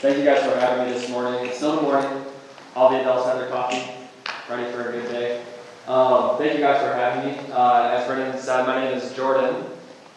Thank 0.00 0.16
you 0.16 0.24
guys 0.24 0.42
for 0.42 0.58
having 0.58 0.86
me 0.86 0.98
this 0.98 1.10
morning. 1.10 1.44
It's 1.44 1.58
still 1.58 1.76
the 1.76 1.82
morning. 1.82 2.24
All 2.74 2.88
the 2.88 3.02
adults 3.02 3.26
have 3.26 3.36
their 3.36 3.50
coffee, 3.50 3.84
ready 4.48 4.72
for 4.72 4.88
a 4.88 4.92
good 4.92 5.10
day. 5.10 5.42
Um, 5.86 6.38
thank 6.38 6.54
you 6.54 6.60
guys 6.60 6.80
for 6.80 6.94
having 6.94 7.30
me. 7.30 7.52
Uh, 7.52 7.90
as 7.90 8.06
Brendan 8.06 8.40
said, 8.40 8.66
my 8.66 8.82
name 8.82 8.96
is 8.96 9.12
Jordan, 9.12 9.62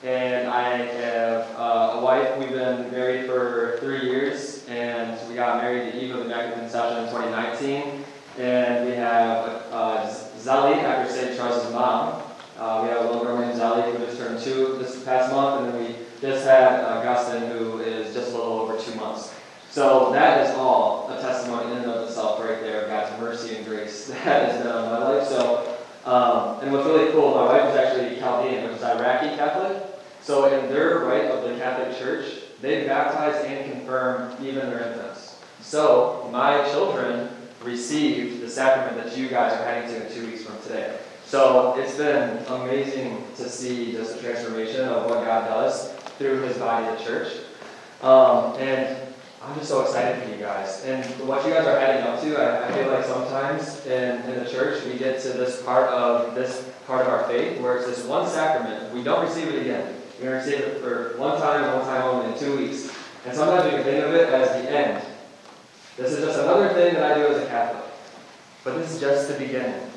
and 0.02 0.48
I 0.48 0.78
have 0.78 1.42
uh, 1.58 1.98
a 1.98 2.02
wife. 2.02 2.38
We've 2.38 2.52
been 2.52 2.92
married 2.92 3.26
for 3.26 3.76
three 3.82 4.04
years, 4.04 4.66
and 4.70 5.20
we 5.28 5.36
got 5.36 5.62
married 5.62 5.92
the 5.92 6.02
eve 6.02 6.12
of 6.12 6.20
the 6.20 6.26
Immaculate 6.28 6.60
Conception 6.60 7.04
in 7.04 7.10
2019. 7.10 8.06
And 8.40 8.88
we 8.88 8.96
have 8.96 9.64
uh, 9.70 10.10
Zelly, 10.40 10.82
after 10.82 11.12
St. 11.14 11.36
Charles' 11.36 11.70
mom. 11.74 12.24
Uh, 12.58 12.80
we 12.84 12.90
have 12.90 13.02
a 13.02 13.08
little 13.10 13.26
girl 13.26 13.38
named 13.38 13.60
Zelly 13.60 13.92
who 13.92 14.06
just 14.06 14.18
turned 14.18 14.40
two 14.40 14.78
this 14.78 15.04
past 15.04 15.34
month, 15.34 15.66
and 15.66 15.74
then 15.74 15.84
we 15.84 15.98
just 16.22 16.46
had 16.46 16.86
Augustine, 16.86 17.50
who 17.50 17.80
is 17.80 18.14
just 18.14 18.32
a 18.32 18.38
little 18.38 18.54
over 18.54 18.80
two 18.80 18.96
months. 18.96 19.34
So 19.74 20.12
that 20.12 20.46
is 20.46 20.56
all 20.56 21.10
a 21.10 21.20
testimony 21.20 21.72
in 21.72 21.78
and 21.80 21.88
of 21.88 22.08
itself 22.08 22.40
right 22.40 22.62
there 22.62 22.84
of 22.84 22.90
God's 22.90 23.20
mercy 23.20 23.56
and 23.56 23.66
grace 23.66 24.06
that 24.08 24.18
has 24.20 24.62
been 24.62 24.72
on 24.72 24.86
my 24.86 25.00
life. 25.00 25.28
So, 25.28 25.80
um, 26.06 26.60
and 26.62 26.72
what's 26.72 26.86
really 26.86 27.12
cool, 27.12 27.34
my 27.34 27.46
wife 27.46 27.72
is 27.72 27.76
actually 27.76 28.20
Chaldean, 28.20 28.66
which 28.66 28.78
is 28.78 28.84
Iraqi 28.84 29.36
Catholic. 29.36 29.84
So 30.22 30.46
in 30.46 30.72
their 30.72 31.00
rite 31.00 31.26
of 31.26 31.50
the 31.50 31.56
Catholic 31.58 31.98
Church, 31.98 32.44
they 32.62 32.86
baptize 32.86 33.44
and 33.46 33.72
confirm 33.72 34.36
even 34.46 34.70
their 34.70 34.92
infants. 34.92 35.42
So 35.62 36.30
my 36.32 36.70
children 36.70 37.30
received 37.64 38.44
the 38.44 38.52
sacrament 38.52 39.04
that 39.04 39.18
you 39.18 39.28
guys 39.28 39.54
are 39.54 39.66
heading 39.66 39.90
to 39.90 40.06
in 40.06 40.14
two 40.14 40.28
weeks 40.28 40.44
from 40.44 40.62
today. 40.62 41.00
So 41.26 41.76
it's 41.80 41.98
been 41.98 42.46
amazing 42.46 43.26
to 43.38 43.50
see 43.50 43.94
just 43.94 44.18
the 44.18 44.22
transformation 44.22 44.82
of 44.82 45.10
what 45.10 45.26
God 45.26 45.48
does 45.48 45.94
through 46.20 46.42
His 46.42 46.60
body, 46.60 46.96
the 46.96 47.04
church. 47.04 47.34
Um, 48.04 48.56
and 48.60 49.03
I'm 49.46 49.56
just 49.56 49.68
so 49.68 49.82
excited 49.82 50.24
for 50.24 50.30
you 50.30 50.38
guys. 50.38 50.86
And 50.86 51.04
what 51.28 51.46
you 51.46 51.54
guys 51.54 51.68
are 51.68 51.78
heading 51.78 52.04
up 52.04 52.22
to, 52.22 52.38
I, 52.38 52.70
I 52.70 52.72
feel 52.72 52.88
like 52.88 53.04
sometimes 53.04 53.86
in, 53.86 54.22
in 54.22 54.42
the 54.42 54.50
church 54.50 54.86
we 54.86 54.98
get 54.98 55.22
to 55.24 55.30
this 55.30 55.62
part 55.64 55.90
of 55.90 56.34
this 56.34 56.72
part 56.88 57.02
of 57.02 57.08
our 57.08 57.28
faith 57.28 57.60
where 57.60 57.76
it's 57.76 57.86
this 57.86 58.06
one 58.06 58.30
sacrament. 58.30 58.94
We 58.94 59.04
don't 59.04 59.26
receive 59.26 59.50
it 59.50 59.62
again. 59.62 59.96
To 60.22 60.30
receive 60.30 60.60
it 60.60 60.80
for 60.80 61.18
one 61.18 61.42
time, 61.42 61.76
one 61.76 61.86
time 61.86 62.04
only 62.04 62.32
in 62.32 62.40
two 62.40 62.58
weeks. 62.58 62.96
And 63.26 63.36
sometimes 63.36 63.66
we 63.66 63.72
can 63.72 63.84
think 63.84 64.06
of 64.06 64.14
it 64.14 64.30
as 64.30 64.64
the 64.64 64.72
end. 64.72 65.06
This 65.98 66.14
is 66.14 66.24
just 66.24 66.40
another 66.40 66.70
thing 66.70 66.94
that 66.94 67.12
I 67.12 67.16
do 67.16 67.28
as 67.28 67.44
a 67.44 67.48
Catholic. 67.48 67.84
But 68.64 68.78
this 68.78 68.94
is 68.94 69.02
just 69.02 69.28
the 69.28 69.38
beginning. 69.38 69.90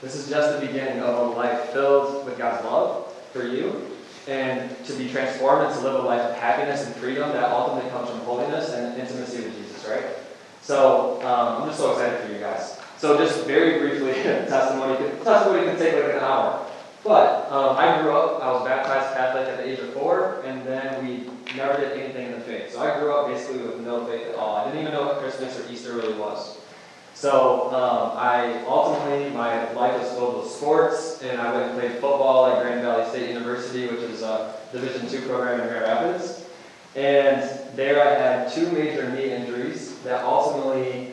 This 0.00 0.14
is 0.14 0.30
just 0.30 0.58
the 0.58 0.66
beginning 0.66 1.02
of 1.02 1.14
a 1.18 1.30
life 1.36 1.70
filled 1.70 2.24
with 2.24 2.38
God's 2.38 2.64
love 2.64 3.12
for 3.34 3.46
you 3.46 3.85
and 4.28 4.84
to 4.84 4.92
be 4.94 5.08
transformed 5.08 5.66
and 5.66 5.74
to 5.74 5.80
live 5.80 5.94
a 6.04 6.06
life 6.06 6.20
of 6.20 6.36
happiness 6.36 6.86
and 6.86 6.94
freedom 6.96 7.30
that 7.32 7.50
ultimately 7.50 7.90
comes 7.90 8.10
from 8.10 8.20
holiness 8.20 8.72
and 8.72 8.98
intimacy 8.98 9.42
with 9.42 9.56
Jesus, 9.56 9.86
right? 9.88 10.04
So 10.62 11.20
um, 11.22 11.62
I'm 11.62 11.68
just 11.68 11.78
so 11.78 11.92
excited 11.92 12.20
for 12.26 12.32
you 12.32 12.40
guys. 12.40 12.80
So 12.98 13.16
just 13.18 13.46
very 13.46 13.78
briefly, 13.78 14.12
testimony. 14.22 14.96
Testimony 15.22 15.66
can 15.66 15.78
take 15.78 15.94
like 15.94 16.14
an 16.14 16.20
hour. 16.20 16.66
But 17.04 17.50
um, 17.52 17.76
I 17.76 18.02
grew 18.02 18.10
up, 18.10 18.42
I 18.42 18.50
was 18.50 18.64
baptized 18.64 19.16
Catholic 19.16 19.46
at 19.46 19.58
the 19.58 19.68
age 19.68 19.78
of 19.78 19.92
four, 19.92 20.42
and 20.44 20.66
then 20.66 21.06
we 21.06 21.30
never 21.54 21.80
did 21.80 21.92
anything 21.96 22.26
in 22.26 22.32
the 22.32 22.40
faith. 22.40 22.72
So 22.72 22.80
I 22.80 22.98
grew 22.98 23.14
up 23.14 23.28
basically 23.28 23.62
with 23.62 23.78
no 23.80 24.04
faith 24.06 24.26
at 24.26 24.34
all. 24.34 24.56
I 24.56 24.64
didn't 24.64 24.80
even 24.80 24.92
know 24.92 25.06
what 25.06 25.18
Christmas 25.18 25.56
or 25.56 25.70
Easter 25.70 25.92
really 25.92 26.18
was. 26.18 26.58
So 27.14 27.72
um, 27.72 28.18
I 28.18 28.62
ultimately, 28.66 29.30
my 29.30 29.72
life 29.72 29.98
was 29.98 30.10
filled 30.10 30.42
with 30.42 30.52
sports, 30.52 31.22
and 31.22 31.40
I 31.40 31.50
went 31.50 31.70
and 31.70 31.80
played 31.80 31.92
football 31.92 32.46
at 32.46 32.60
Grand 32.60 32.82
Valley 32.82 33.08
State 33.08 33.30
University, 33.30 33.86
which 33.86 34.00
is 34.00 34.20
a 34.20 34.35
Division 34.72 35.08
II 35.08 35.28
program 35.28 35.60
in 35.60 35.68
Grand 35.68 35.82
Rapids. 35.82 36.46
And 36.94 37.42
there 37.76 38.02
I 38.02 38.14
had 38.14 38.52
two 38.52 38.70
major 38.72 39.10
knee 39.10 39.30
injuries 39.30 39.98
that 40.00 40.24
ultimately, 40.24 41.12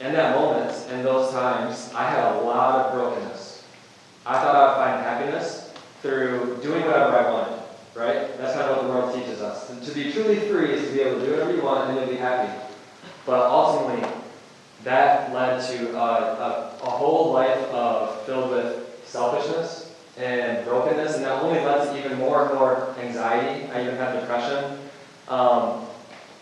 in 0.00 0.12
that 0.12 0.36
moment, 0.36 0.72
in 0.90 1.02
those 1.02 1.32
times, 1.32 1.90
I 1.94 2.08
had 2.08 2.36
a 2.36 2.40
lot 2.42 2.86
of 2.86 2.92
brokenness. 2.92 3.64
I 4.24 4.34
thought 4.34 4.54
I 4.54 4.68
would 4.68 4.76
find 4.76 5.02
happiness 5.02 5.72
through 6.02 6.60
doing 6.62 6.84
whatever 6.84 7.16
I 7.16 7.30
wanted, 7.30 7.62
right? 7.94 8.38
That's 8.38 8.54
kind 8.54 8.70
of 8.70 8.76
what 8.76 8.82
the 8.86 8.88
world 8.88 9.14
teaches 9.14 9.40
us. 9.40 9.70
And 9.70 9.82
to 9.82 9.92
be 9.92 10.12
truly 10.12 10.36
free 10.36 10.70
is 10.72 10.88
to 10.88 10.92
be 10.94 11.00
able 11.00 11.20
to 11.20 11.26
do 11.26 11.32
whatever 11.32 11.54
you 11.54 11.62
want 11.62 11.90
and 11.90 11.98
you'll 11.98 12.08
be 12.08 12.16
happy. 12.16 12.52
But 13.26 13.50
ultimately, 13.50 14.08
that 14.84 15.32
led 15.32 15.60
to 15.68 15.96
a, 15.96 16.78
a, 16.82 16.90
whole 16.90 17.32
life 17.32 17.58
of, 17.70 18.22
filled 18.26 18.50
with 18.50 19.02
selfishness 19.06 19.93
and 20.16 20.64
brokenness, 20.64 21.16
and 21.16 21.24
that 21.24 21.42
only 21.42 21.60
led 21.60 21.84
to 21.84 21.98
even 21.98 22.18
more 22.18 22.46
and 22.46 22.54
more 22.54 22.94
anxiety. 23.00 23.70
I 23.72 23.82
even 23.82 23.96
had 23.96 24.20
depression. 24.20 24.78
Um, 25.28 25.86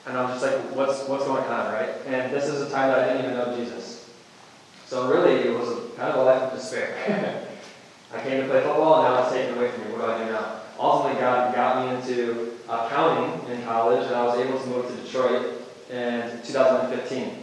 and 0.07 0.19
I'm 0.19 0.29
just 0.29 0.43
like, 0.43 0.59
what's, 0.77 1.07
what's 1.09 1.25
going 1.25 1.45
on, 1.45 1.73
right? 1.73 1.91
And 2.07 2.33
this 2.33 2.49
is 2.49 2.61
a 2.61 2.71
time 2.71 2.91
that 2.91 2.99
I 2.99 3.13
didn't 3.13 3.25
even 3.25 3.37
know 3.37 3.57
Jesus. 3.57 4.11
So 4.87 5.09
really, 5.09 5.49
it 5.49 5.59
was 5.59 5.69
a, 5.69 5.97
kind 5.97 6.13
of 6.13 6.17
a 6.17 6.25
life 6.25 6.43
of 6.43 6.59
despair. 6.59 7.47
I 8.15 8.21
came 8.23 8.43
to 8.43 8.49
play 8.49 8.63
football, 8.63 9.05
and 9.05 9.15
now 9.15 9.23
it's 9.23 9.33
taken 9.33 9.57
away 9.57 9.71
from 9.71 9.85
me. 9.85 9.93
What 9.93 10.07
do 10.07 10.13
I 10.13 10.19
do 10.19 10.33
now? 10.33 10.61
Ultimately, 10.79 11.21
God 11.21 11.55
got 11.55 11.87
me 11.87 11.95
into 11.95 12.59
accounting 12.69 13.51
in 13.51 13.63
college, 13.63 14.05
and 14.07 14.15
I 14.15 14.25
was 14.25 14.39
able 14.39 14.59
to 14.59 14.67
move 14.67 14.89
to 14.89 15.03
Detroit 15.03 15.63
in 15.89 16.41
2015. 16.45 17.39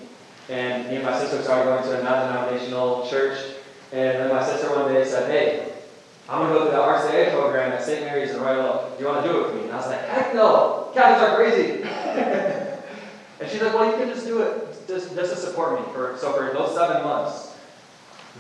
And 0.50 0.88
me 0.90 0.96
and 0.96 1.06
my 1.06 1.18
sister 1.18 1.42
started 1.42 1.66
going 1.66 1.84
to 1.84 2.00
a 2.00 2.04
non-denominational 2.04 3.08
church. 3.08 3.40
And 3.92 4.20
then 4.20 4.30
my 4.30 4.44
sister 4.44 4.70
one 4.76 4.94
day 4.94 5.06
said, 5.06 5.30
hey, 5.30 5.69
I'm 6.30 6.42
going 6.42 6.54
to 6.54 6.60
go 6.60 6.66
to 6.66 6.72
the 6.72 6.78
RCIA 6.78 7.32
program 7.32 7.72
at 7.72 7.84
St. 7.84 8.06
Mary's 8.06 8.30
in 8.30 8.40
Royal 8.40 8.68
Oak. 8.68 8.98
Do 8.98 9.04
you 9.04 9.10
want 9.10 9.26
to 9.26 9.32
do 9.32 9.40
it 9.40 9.48
with 9.48 9.56
me? 9.56 9.64
And 9.64 9.72
I 9.72 9.78
was 9.78 9.88
like, 9.88 10.08
heck 10.10 10.36
no. 10.36 10.92
Catholics 10.94 11.24
are 11.24 11.36
crazy. 11.36 11.82
and 13.40 13.50
she's 13.50 13.60
like, 13.64 13.74
well, 13.74 13.90
you 13.90 13.98
can 13.98 14.14
just 14.14 14.28
do 14.28 14.44
it 14.44 14.88
just, 14.88 15.16
just 15.16 15.34
to 15.34 15.40
support 15.40 15.80
me. 15.80 15.92
For, 15.92 16.16
so 16.20 16.34
for 16.34 16.54
those 16.54 16.76
seven 16.76 17.02
months, 17.04 17.58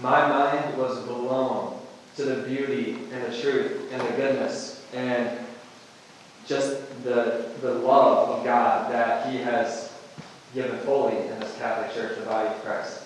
my 0.04 0.30
mind 0.30 0.78
was 0.78 1.00
blown 1.00 1.80
to 2.18 2.26
the 2.26 2.44
beauty 2.44 3.00
and 3.12 3.24
the 3.24 3.42
truth 3.42 3.92
and 3.92 4.02
the 4.02 4.12
goodness 4.12 4.86
and 4.94 5.40
just 6.46 6.82
the, 7.04 7.46
the 7.62 7.74
love 7.74 8.30
of 8.30 8.44
God 8.44 8.92
that 8.92 9.32
He 9.32 9.38
has 9.40 9.92
given 10.54 10.78
fully 10.82 11.18
in 11.18 11.40
this 11.40 11.58
Catholic 11.58 11.92
Church, 11.96 12.20
the 12.20 12.26
body 12.26 12.50
of 12.50 12.64
Christ. 12.64 12.99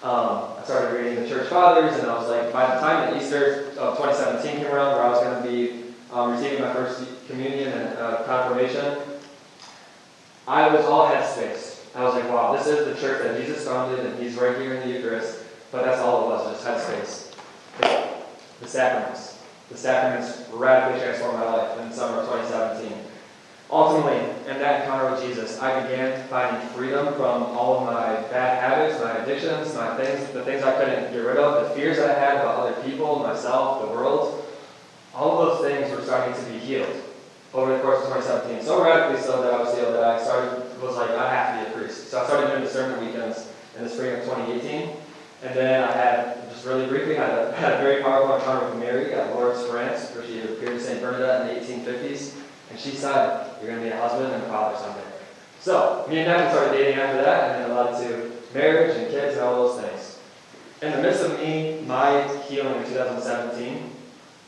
Um, 0.00 0.54
I 0.56 0.62
started 0.62 0.96
reading 0.96 1.20
the 1.20 1.28
Church 1.28 1.48
Fathers, 1.48 1.98
and 1.98 2.08
I 2.08 2.16
was 2.16 2.28
like, 2.28 2.52
by 2.52 2.72
the 2.72 2.80
time 2.80 3.12
that 3.12 3.20
Easter 3.20 3.70
of 3.78 3.96
2017 3.96 4.62
came 4.62 4.72
around, 4.72 4.94
where 4.94 5.02
I 5.02 5.10
was 5.10 5.18
going 5.18 5.42
to 5.42 5.48
be 5.48 5.92
um, 6.12 6.30
receiving 6.30 6.60
my 6.60 6.72
first 6.72 7.04
communion 7.26 7.72
and 7.72 7.98
uh, 7.98 8.22
confirmation, 8.22 8.96
I 10.46 10.72
was 10.72 10.84
all 10.86 11.10
headspace. 11.10 11.84
I 11.96 12.04
was 12.04 12.14
like, 12.14 12.28
wow, 12.30 12.56
this 12.56 12.68
is 12.68 12.84
the 12.86 13.00
church 13.00 13.24
that 13.24 13.44
Jesus 13.44 13.66
founded, 13.66 14.06
and 14.06 14.16
He's 14.22 14.36
right 14.36 14.56
here 14.56 14.74
in 14.74 14.88
the 14.88 14.94
Eucharist. 14.94 15.42
But 15.72 15.84
that's 15.84 16.00
all 16.00 16.24
it 16.24 16.26
was, 16.28 16.62
just 16.62 16.64
headspace. 16.64 17.34
The 18.60 18.68
sacraments. 18.68 19.42
The 19.68 19.76
sacraments 19.76 20.48
radically 20.52 21.00
transformed 21.00 21.40
my 21.40 21.44
life 21.44 21.78
in 21.80 21.88
the 21.88 21.94
summer 21.94 22.20
of 22.20 22.26
2017. 22.26 22.96
Ultimately, 23.70 24.18
in 24.50 24.58
that 24.60 24.82
encounter 24.82 25.10
with 25.10 25.22
Jesus, 25.22 25.60
I 25.60 25.82
began 25.82 26.26
finding 26.28 26.66
freedom 26.70 27.12
from 27.14 27.42
all 27.42 27.78
of 27.78 27.84
my 27.84 28.14
bad 28.30 28.62
habits, 28.62 28.98
my 29.02 29.18
addictions, 29.18 29.74
my 29.74 29.94
things, 29.96 30.32
the 30.32 30.42
things 30.42 30.62
I 30.62 30.72
couldn't 30.78 31.12
get 31.12 31.18
rid 31.18 31.36
of, 31.36 31.68
the 31.68 31.74
fears 31.74 31.98
that 31.98 32.16
I 32.16 32.18
had 32.18 32.36
about 32.36 32.60
other 32.60 32.82
people, 32.82 33.18
myself, 33.18 33.82
the 33.82 33.88
world. 33.88 34.46
All 35.14 35.38
of 35.38 35.48
those 35.48 35.70
things 35.70 35.94
were 35.94 36.02
starting 36.02 36.34
to 36.34 36.50
be 36.50 36.58
healed 36.58 37.02
over 37.52 37.76
the 37.76 37.82
course 37.82 38.06
of 38.06 38.14
2017. 38.14 38.64
So 38.64 38.82
radically 38.82 39.20
so 39.20 39.42
that 39.42 39.52
I 39.52 39.62
was 39.62 39.74
healed 39.74 39.94
that 39.94 40.04
I 40.04 40.22
started 40.22 40.80
was 40.80 40.96
like 40.96 41.10
I 41.10 41.34
have 41.34 41.58
to 41.58 41.70
be 41.70 41.74
a 41.74 41.78
priest. 41.78 42.08
So 42.08 42.22
I 42.22 42.24
started 42.24 42.48
doing 42.48 42.62
discernment 42.62 43.02
weekends 43.02 43.50
in 43.76 43.84
the 43.84 43.90
spring 43.90 44.14
of 44.14 44.24
2018. 44.24 44.96
And 45.42 45.54
then 45.54 45.84
I 45.84 45.92
had, 45.92 46.50
just 46.50 46.64
really 46.64 46.86
briefly, 46.86 47.16
had 47.16 47.30
a, 47.30 47.52
had 47.56 47.74
a 47.74 47.82
very 47.82 48.02
powerful 48.02 48.34
encounter 48.34 48.70
with 48.70 48.78
Mary 48.78 49.12
at 49.12 49.34
Lourdes, 49.34 49.66
France, 49.66 50.10
where 50.14 50.26
she 50.26 50.40
appeared 50.40 50.78
to 50.78 50.80
St. 50.80 51.00
Bernadette 51.00 51.48
in 51.48 51.54
the 51.54 51.60
1850s. 51.60 52.34
And 52.70 52.78
she 52.78 52.90
said, 52.90 53.50
You're 53.60 53.70
going 53.70 53.82
to 53.82 53.84
be 53.84 53.90
a 53.90 54.00
husband 54.00 54.32
and 54.32 54.42
a 54.42 54.46
father 54.46 54.78
someday. 54.78 55.08
So, 55.60 56.06
me 56.08 56.18
and 56.18 56.26
Devin 56.26 56.50
started 56.50 56.72
dating 56.72 57.00
after 57.00 57.22
that, 57.22 57.50
and 57.50 57.64
then 57.64 57.70
it 57.70 57.74
led 57.74 58.02
to 58.02 58.32
marriage 58.54 58.96
and 58.96 59.10
kids 59.10 59.36
and 59.36 59.44
all 59.44 59.68
those 59.68 59.84
things. 59.84 60.18
In 60.82 60.92
the 60.92 61.02
midst 61.02 61.24
of 61.24 61.38
me, 61.40 61.80
my 61.86 62.22
healing 62.48 62.76
in 62.76 62.84
2017, 62.84 63.90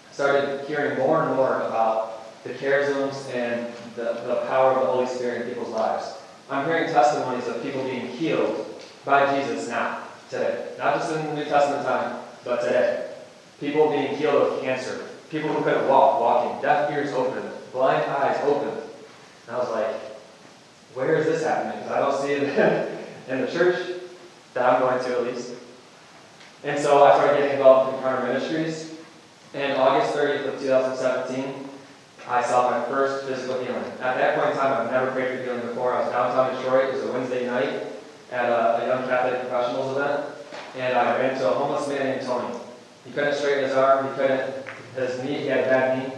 I 0.09 0.13
started 0.13 0.67
hearing 0.67 0.99
more 0.99 1.25
and 1.25 1.35
more 1.35 1.63
about 1.63 2.43
the 2.45 2.51
charisms 2.51 3.29
and 3.35 3.73
the, 3.97 4.23
the 4.27 4.45
power 4.49 4.73
of 4.73 4.81
the 4.81 4.87
Holy 4.93 5.07
Spirit 5.07 5.43
in 5.43 5.49
people's 5.49 5.71
lives. 5.71 6.17
I'm 6.49 6.67
hearing 6.67 6.93
testimonies 6.93 7.49
of 7.49 7.63
people 7.63 7.83
being 7.85 8.07
healed 8.07 8.83
by 9.05 9.39
Jesus 9.39 9.69
now, 9.69 10.05
today. 10.29 10.69
Not 10.79 10.95
just 10.95 11.13
in 11.13 11.27
the 11.27 11.35
New 11.35 11.45
Testament 11.45 11.87
time, 11.87 12.21
but 12.45 12.63
today. 12.63 13.11
People 13.59 13.91
being 13.91 14.17
healed 14.17 14.35
of 14.37 14.61
cancer. 14.63 15.07
People 15.31 15.53
who 15.53 15.63
couldn't 15.63 15.89
walk, 15.89 16.21
walking. 16.21 16.63
Deaf 16.63 16.91
ears 16.91 17.13
open 17.13 17.43
blind 17.73 18.05
eyes 18.05 18.41
opened. 18.45 18.83
And 19.47 19.57
I 19.57 19.59
was 19.59 19.71
like, 19.71 19.97
where 20.95 21.15
is 21.17 21.27
this 21.27 21.45
happening? 21.45 21.83
Because 21.83 21.93
I 21.93 22.01
don't 22.01 22.21
see 22.21 22.33
it 22.33 22.99
in 23.29 23.41
the 23.41 23.47
church 23.47 24.01
that 24.55 24.73
I'm 24.73 24.81
going 24.81 25.03
to 25.03 25.11
at 25.13 25.23
least. 25.25 25.55
And 26.65 26.79
so 26.79 27.05
I 27.05 27.15
started 27.15 27.39
getting 27.39 27.57
involved 27.57 27.91
in 27.91 27.97
Encounter 27.97 28.27
Ministries. 28.27 28.95
And 29.55 29.79
August 29.79 30.15
30th 30.15 30.55
of 30.55 30.61
2017, 30.61 31.69
I 32.29 32.43
saw 32.43 32.71
my 32.71 32.85
first 32.87 33.27
physical 33.27 33.59
healing. 33.61 33.83
At 34.01 34.17
that 34.19 34.39
point 34.39 34.53
in 34.53 34.57
time, 34.57 34.87
I've 34.87 34.93
never 34.93 35.11
prayed 35.11 35.39
for 35.39 35.45
healing 35.45 35.67
before. 35.67 35.93
I 35.93 36.01
was 36.01 36.13
downtown 36.13 36.55
Detroit. 36.55 36.91
It 36.91 36.95
was 36.95 37.05
a 37.05 37.13
Wednesday 37.13 37.47
night 37.47 37.87
at 38.31 38.49
a, 38.49 38.83
a 38.83 38.87
young 38.87 39.09
Catholic 39.09 39.41
professionals 39.41 39.97
event, 39.97 40.27
and 40.77 40.97
I 40.97 41.19
ran 41.19 41.35
into 41.35 41.49
a 41.49 41.53
homeless 41.53 41.89
man 41.89 42.05
named 42.05 42.23
Tony. 42.23 42.57
He 43.05 43.13
couldn't 43.13 43.35
straighten 43.35 43.65
his 43.65 43.73
arm, 43.73 44.09
he 44.09 44.15
couldn't, 44.15 44.55
his 44.95 45.23
knee, 45.25 45.39
he 45.41 45.47
had 45.47 45.61
a 45.61 45.63
bad 45.63 45.99
knee. 45.99 46.15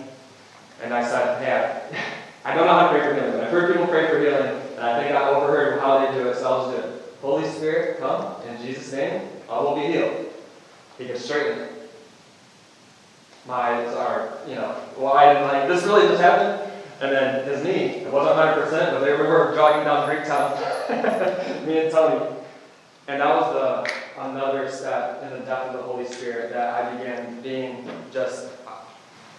And 0.82 0.92
I 0.92 1.02
said, 1.02 1.42
hey, 1.42 1.96
I 2.44 2.54
don't 2.54 2.66
know 2.66 2.74
how 2.74 2.82
to 2.82 2.88
pray 2.90 3.00
for 3.00 3.14
healing, 3.14 3.30
but 3.30 3.36
I've 3.36 3.40
heard 3.52 3.72
people 3.72 3.86
pray 3.86 4.08
for 4.08 4.18
healing, 4.18 4.60
and 4.76 4.80
I 4.80 5.02
think 5.02 5.14
I 5.14 5.28
overheard 5.28 5.80
how 5.80 5.98
they 5.98 6.18
do 6.18 6.28
it, 6.28 6.36
so 6.36 6.46
I'll 6.46 6.72
just 6.72 6.82
do 6.82 6.88
it. 6.88 7.02
Holy 7.20 7.48
Spirit, 7.48 8.00
come, 8.00 8.34
in 8.48 8.60
Jesus' 8.60 8.92
name, 8.92 9.28
I 9.48 9.60
will 9.60 9.76
be 9.76 9.92
healed. 9.92 10.26
He 10.98 11.06
can 11.06 11.16
straighten 11.16 11.58
it. 11.58 11.72
My 13.46 13.54
eyes 13.54 13.94
are, 13.94 14.38
you 14.48 14.54
know, 14.54 14.74
wide 14.98 15.36
and 15.36 15.46
like, 15.46 15.68
this 15.68 15.84
really 15.84 16.08
just 16.08 16.20
happened? 16.20 16.72
And 17.00 17.12
then 17.12 17.44
his 17.46 17.64
knee, 17.64 18.04
it 18.04 18.12
wasn't 18.12 18.36
100%, 18.36 18.70
but 18.70 19.00
they 19.00 19.12
were 19.12 19.52
jogging 19.54 19.84
down 19.84 20.08
Greektown, 20.08 21.66
me 21.66 21.78
and 21.78 21.90
Tony. 21.92 22.36
And 23.08 23.20
that 23.20 23.34
was 23.34 23.52
the 23.52 24.22
another 24.22 24.70
step 24.70 25.22
in 25.24 25.30
the 25.30 25.44
depth 25.44 25.70
of 25.70 25.72
the 25.74 25.82
Holy 25.82 26.06
Spirit 26.06 26.52
that 26.52 26.74
I 26.74 26.96
began 26.96 27.40
being 27.40 27.88
just. 28.12 28.48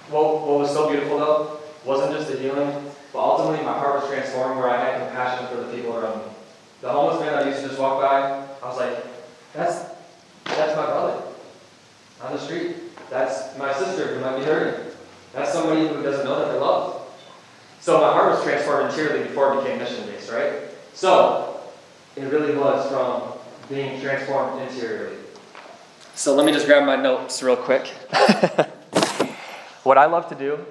What, 0.09 0.42
what 0.42 0.59
was 0.59 0.71
so 0.71 0.89
beautiful 0.89 1.18
though 1.18 1.59
wasn't 1.86 2.13
just 2.13 2.31
the 2.31 2.38
healing, 2.38 2.92
but 3.13 3.19
ultimately 3.19 3.63
my 3.63 3.74
heart 3.74 4.01
was 4.01 4.10
transformed 4.10 4.60
where 4.60 4.69
I 4.69 4.83
had 4.83 5.07
compassion 5.07 5.48
for 5.48 5.63
the 5.63 5.71
people 5.74 5.95
around 5.95 6.18
me. 6.18 6.33
The 6.81 6.89
homeless 6.89 7.21
man 7.21 7.36
I 7.36 7.48
used 7.48 7.62
to 7.62 7.68
just 7.68 7.80
walk 7.80 8.01
by, 8.01 8.45
I 8.62 8.68
was 8.68 8.77
like, 8.77 9.06
that's 9.54 9.94
that's 10.45 10.75
my 10.75 10.86
brother 10.86 11.24
on 12.21 12.33
the 12.33 12.39
street. 12.39 12.75
That's 13.10 13.57
my 13.57 13.71
sister 13.74 14.15
who 14.15 14.21
might 14.21 14.39
be 14.39 14.44
hurting. 14.44 14.92
That's 15.33 15.54
somebody 15.54 15.88
who 15.88 16.01
doesn't 16.04 16.25
know 16.25 16.39
that 16.39 16.51
they're 16.51 16.62
loved. 16.62 17.12
So 17.80 18.00
my 18.00 18.12
heart 18.13 18.31
was 18.31 18.44
transformed 18.44 18.89
interiorly 18.89 19.24
before 19.24 19.54
it 19.54 19.63
became 19.63 19.80
mission 19.80 20.06
based, 20.07 20.31
right? 20.31 20.54
So 20.94 21.62
it 22.16 22.24
really 22.25 22.56
was 22.56 22.89
from 22.89 23.39
being 23.69 24.00
transformed 24.01 24.62
interiorly. 24.62 25.18
So 26.16 26.36
let 26.36 26.45
me 26.45 26.51
just 26.51 26.66
grab 26.66 26.86
my 26.86 26.95
notes 26.95 27.42
real 27.42 27.57
quick. 27.57 27.88
what 29.83 29.98
I 29.98 30.06
love 30.06 30.30
to 30.30 30.36
do, 30.36 30.63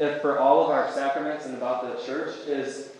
if 0.00 0.22
for 0.22 0.38
all 0.38 0.64
of 0.64 0.70
our 0.70 0.90
sacraments 0.92 1.44
and 1.46 1.54
about 1.56 1.82
the 1.82 2.04
church, 2.04 2.34
is 2.46 2.90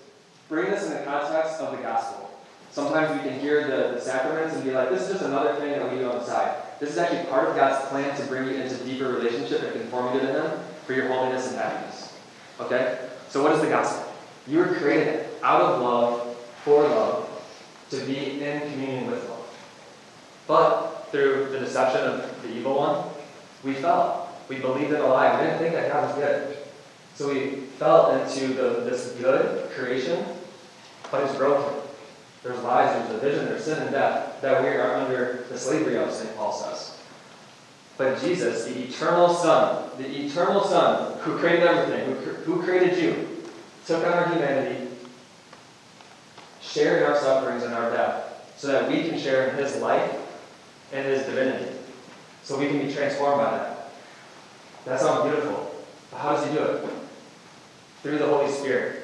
bring 0.49 0.71
this 0.71 0.87
in 0.87 0.91
the 0.91 1.03
context 1.05 1.61
of 1.61 1.77
the 1.77 1.83
gospel. 1.83 2.31
Sometimes 2.71 3.11
we 3.17 3.29
can 3.29 3.41
hear 3.41 3.67
the, 3.67 3.95
the 3.95 4.01
sacraments 4.01 4.55
and 4.55 4.65
be 4.65 4.71
like, 4.71 4.91
this 4.91 5.03
is 5.03 5.13
just 5.13 5.25
another 5.25 5.55
thing 5.55 5.71
that 5.73 5.91
we 5.91 5.99
do 5.99 6.11
on 6.11 6.19
the 6.19 6.25
side. 6.25 6.57
This 6.79 6.91
is 6.91 6.99
actually 6.99 7.25
part 7.25 7.49
of 7.49 7.57
God's 7.57 7.89
plan 7.89 8.17
to 8.17 8.27
bring 8.27 8.49
you 8.49 8.55
into 8.55 8.77
deeper 8.85 9.09
relationship 9.09 9.63
and 9.63 9.73
conformity 9.73 10.27
to 10.27 10.33
Him 10.33 10.61
for 10.87 10.93
your 10.93 11.09
holiness 11.09 11.49
and 11.49 11.57
happiness. 11.57 12.17
Okay? 12.61 13.09
So, 13.29 13.43
what 13.43 13.53
is 13.53 13.61
the 13.61 13.69
gospel? 13.69 14.13
You 14.47 14.59
were 14.59 14.75
created 14.75 15.27
out 15.43 15.61
of 15.61 15.81
love, 15.81 16.37
for 16.65 16.83
love, 16.83 17.29
to 17.91 17.97
be 18.05 18.43
in 18.43 18.61
communion 18.73 19.11
with 19.11 19.29
love. 19.29 19.47
But 20.47 21.09
through 21.11 21.49
the 21.51 21.59
deception 21.61 22.03
of 22.03 22.43
the 22.43 22.51
evil 22.51 22.77
one, 22.77 23.11
we 23.65 23.75
fell. 23.75 24.29
We 24.49 24.59
believed 24.59 24.93
in 24.93 25.01
a 25.01 25.07
lie. 25.07 25.39
We 25.39 25.47
didn't 25.47 25.59
think 25.59 25.75
that 25.75 25.93
God 25.93 26.07
was 26.09 26.15
good. 26.17 26.57
So 27.21 27.29
we 27.29 27.51
fell 27.79 28.19
into 28.19 28.55
the, 28.55 28.81
this 28.89 29.15
good 29.21 29.71
creation, 29.73 30.25
but 31.11 31.23
it's 31.23 31.37
broken. 31.37 31.83
There's 32.43 32.59
lies, 32.61 32.97
there's 32.97 33.21
division, 33.21 33.45
there's 33.45 33.65
sin 33.65 33.79
and 33.83 33.91
death 33.91 34.41
that 34.41 34.63
we 34.63 34.69
are 34.69 34.95
under 34.95 35.45
the 35.51 35.59
slavery 35.59 35.99
of, 35.99 36.11
St. 36.11 36.35
Paul 36.35 36.51
says. 36.55 36.99
But 37.99 38.23
Jesus, 38.23 38.65
the 38.65 38.85
eternal 38.85 39.29
Son, 39.35 39.91
the 39.99 40.09
eternal 40.09 40.65
Son 40.65 41.19
who 41.19 41.37
created 41.37 41.67
everything, 41.67 42.07
who, 42.25 42.31
who 42.55 42.63
created 42.63 42.97
you, 42.97 43.29
took 43.85 44.03
on 44.03 44.15
our 44.15 44.29
humanity, 44.31 44.89
shared 46.63 47.03
our 47.03 47.19
sufferings 47.19 47.65
and 47.65 47.75
our 47.75 47.91
death, 47.91 48.51
so 48.57 48.69
that 48.69 48.89
we 48.89 49.07
can 49.07 49.19
share 49.19 49.49
in 49.49 49.57
His 49.57 49.77
life 49.77 50.17
and 50.91 51.07
His 51.07 51.27
divinity. 51.27 51.71
So 52.45 52.59
we 52.59 52.69
can 52.69 52.79
be 52.79 52.91
transformed 52.91 53.43
by 53.43 53.51
that. 53.51 53.91
That 54.87 55.01
sounds 55.01 55.31
beautiful. 55.31 55.85
But 56.11 56.21
how 56.21 56.33
does 56.33 56.47
He 56.47 56.55
do 56.55 56.63
it? 56.65 57.00
Through 58.03 58.19
the 58.19 58.27
Holy 58.27 58.51
Spirit. 58.51 59.03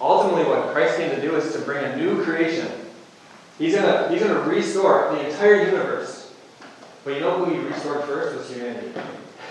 Ultimately, 0.00 0.44
what 0.44 0.72
Christ 0.72 0.96
came 0.96 1.10
to 1.10 1.20
do 1.20 1.34
is 1.36 1.52
to 1.54 1.58
bring 1.60 1.84
a 1.84 1.96
new 1.96 2.22
creation. 2.24 2.70
He's 3.58 3.74
going 3.74 4.12
he's 4.12 4.22
gonna 4.22 4.48
restore 4.48 5.10
the 5.12 5.28
entire 5.28 5.64
universe 5.64 6.18
but 7.08 7.14
you 7.14 7.20
know 7.20 7.42
who 7.42 7.50
he 7.50 7.58
restored 7.58 8.04
first 8.04 8.36
was 8.36 8.50
humanity. 8.50 8.92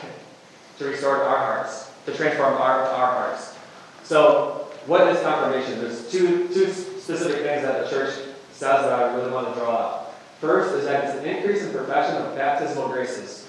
to 0.77 0.85
restore 0.85 1.23
our 1.23 1.37
hearts, 1.37 1.91
to 2.05 2.13
transform 2.13 2.53
our, 2.53 2.81
our 2.81 3.07
hearts. 3.13 3.57
So, 4.03 4.67
what 4.85 5.07
is 5.07 5.19
confirmation? 5.21 5.79
There's 5.79 6.11
two, 6.11 6.47
two 6.49 6.71
specific 6.71 7.41
things 7.41 7.63
that 7.63 7.83
the 7.83 7.89
church 7.89 8.13
says 8.51 8.83
that 8.83 8.93
I 8.93 9.15
really 9.15 9.31
want 9.31 9.51
to 9.51 9.59
draw 9.59 9.75
out. 9.75 10.13
First 10.39 10.75
is 10.75 10.85
that 10.85 11.05
it's 11.05 11.17
an 11.17 11.25
increase 11.25 11.63
in 11.63 11.71
perfection 11.71 12.17
of 12.17 12.35
baptismal 12.35 12.89
graces. 12.89 13.47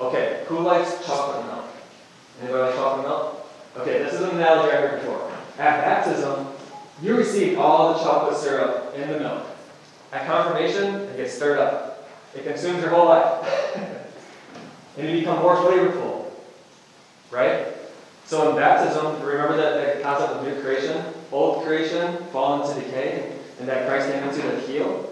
Okay, 0.00 0.44
who 0.46 0.60
likes 0.60 1.04
chocolate 1.04 1.44
milk? 1.46 1.64
Anybody 2.40 2.62
like 2.62 2.74
chocolate 2.76 3.08
milk? 3.08 3.47
Okay, 3.76 3.98
this 3.98 4.14
is 4.14 4.20
an 4.20 4.30
analogy 4.30 4.72
I 4.72 4.80
heard 4.80 5.00
before. 5.00 5.30
At 5.58 5.84
baptism, 5.84 6.48
you 7.02 7.16
receive 7.16 7.58
all 7.58 7.92
the 7.92 8.00
chocolate 8.00 8.36
syrup 8.36 8.94
in 8.96 9.08
the 9.10 9.20
milk. 9.20 9.44
At 10.12 10.26
confirmation, 10.26 10.94
it 10.94 11.16
gets 11.16 11.34
stirred 11.34 11.58
up. 11.58 12.08
It 12.34 12.44
consumes 12.44 12.80
your 12.80 12.90
whole 12.90 13.06
life. 13.06 13.76
and 14.96 15.08
you 15.08 15.18
become 15.18 15.40
more 15.40 15.56
flavorful. 15.56 16.30
Right? 17.30 17.66
So 18.24 18.50
in 18.50 18.56
baptism, 18.56 19.22
remember 19.22 19.56
that, 19.56 19.74
that 19.74 20.02
concept 20.02 20.32
of 20.32 20.46
new 20.46 20.60
creation? 20.60 21.04
Old 21.30 21.64
creation, 21.64 22.24
fallen 22.32 22.68
into 22.68 22.80
decay, 22.80 23.32
and 23.60 23.68
that 23.68 23.86
Christ 23.86 24.10
came 24.10 24.22
into 24.22 24.42
to 24.42 24.60
heal. 24.66 25.10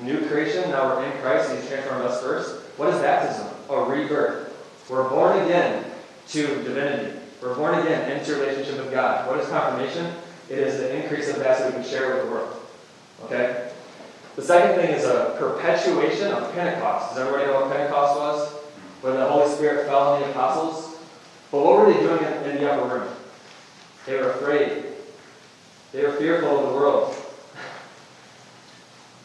New 0.00 0.26
creation, 0.26 0.70
now 0.70 0.86
we're 0.86 1.04
in 1.04 1.12
Christ, 1.20 1.50
and 1.50 1.58
He's 1.58 1.68
transformed 1.68 2.04
us 2.04 2.22
first. 2.22 2.60
What 2.78 2.88
is 2.94 3.00
baptism? 3.00 3.46
A 3.68 3.82
rebirth. 3.82 4.48
We're 4.88 5.08
born 5.08 5.38
again 5.44 5.84
to 6.28 6.46
divinity. 6.62 7.19
We're 7.40 7.54
born 7.54 7.78
again 7.78 8.18
into 8.18 8.34
relationship 8.34 8.76
with 8.76 8.90
God. 8.90 9.26
What 9.26 9.40
is 9.40 9.48
confirmation? 9.48 10.14
It 10.50 10.58
is 10.58 10.78
the 10.78 11.02
increase 11.02 11.30
of 11.30 11.36
that 11.36 11.56
so 11.56 11.66
we 11.66 11.72
can 11.72 11.84
share 11.84 12.14
with 12.14 12.26
the 12.26 12.30
world. 12.30 12.54
Okay? 13.24 13.70
The 14.36 14.42
second 14.42 14.80
thing 14.80 14.94
is 14.94 15.04
a 15.04 15.36
perpetuation 15.38 16.32
of 16.32 16.52
Pentecost. 16.52 17.10
Does 17.10 17.18
everybody 17.18 17.46
know 17.46 17.60
what 17.60 17.72
Pentecost 17.72 18.18
was? 18.18 18.52
When 19.00 19.14
the 19.14 19.26
Holy 19.26 19.50
Spirit 19.54 19.86
fell 19.86 20.14
on 20.14 20.20
the 20.20 20.30
apostles? 20.30 20.98
But 21.50 21.64
what 21.64 21.78
were 21.78 21.92
they 21.92 22.00
doing 22.00 22.22
in, 22.22 22.62
the 22.62 22.70
upper 22.70 22.94
room? 22.94 23.08
They 24.04 24.16
were 24.16 24.32
afraid. 24.32 24.84
They 25.92 26.02
were 26.02 26.12
fearful 26.12 26.58
of 26.58 26.68
the 26.68 26.74
world. 26.74 27.14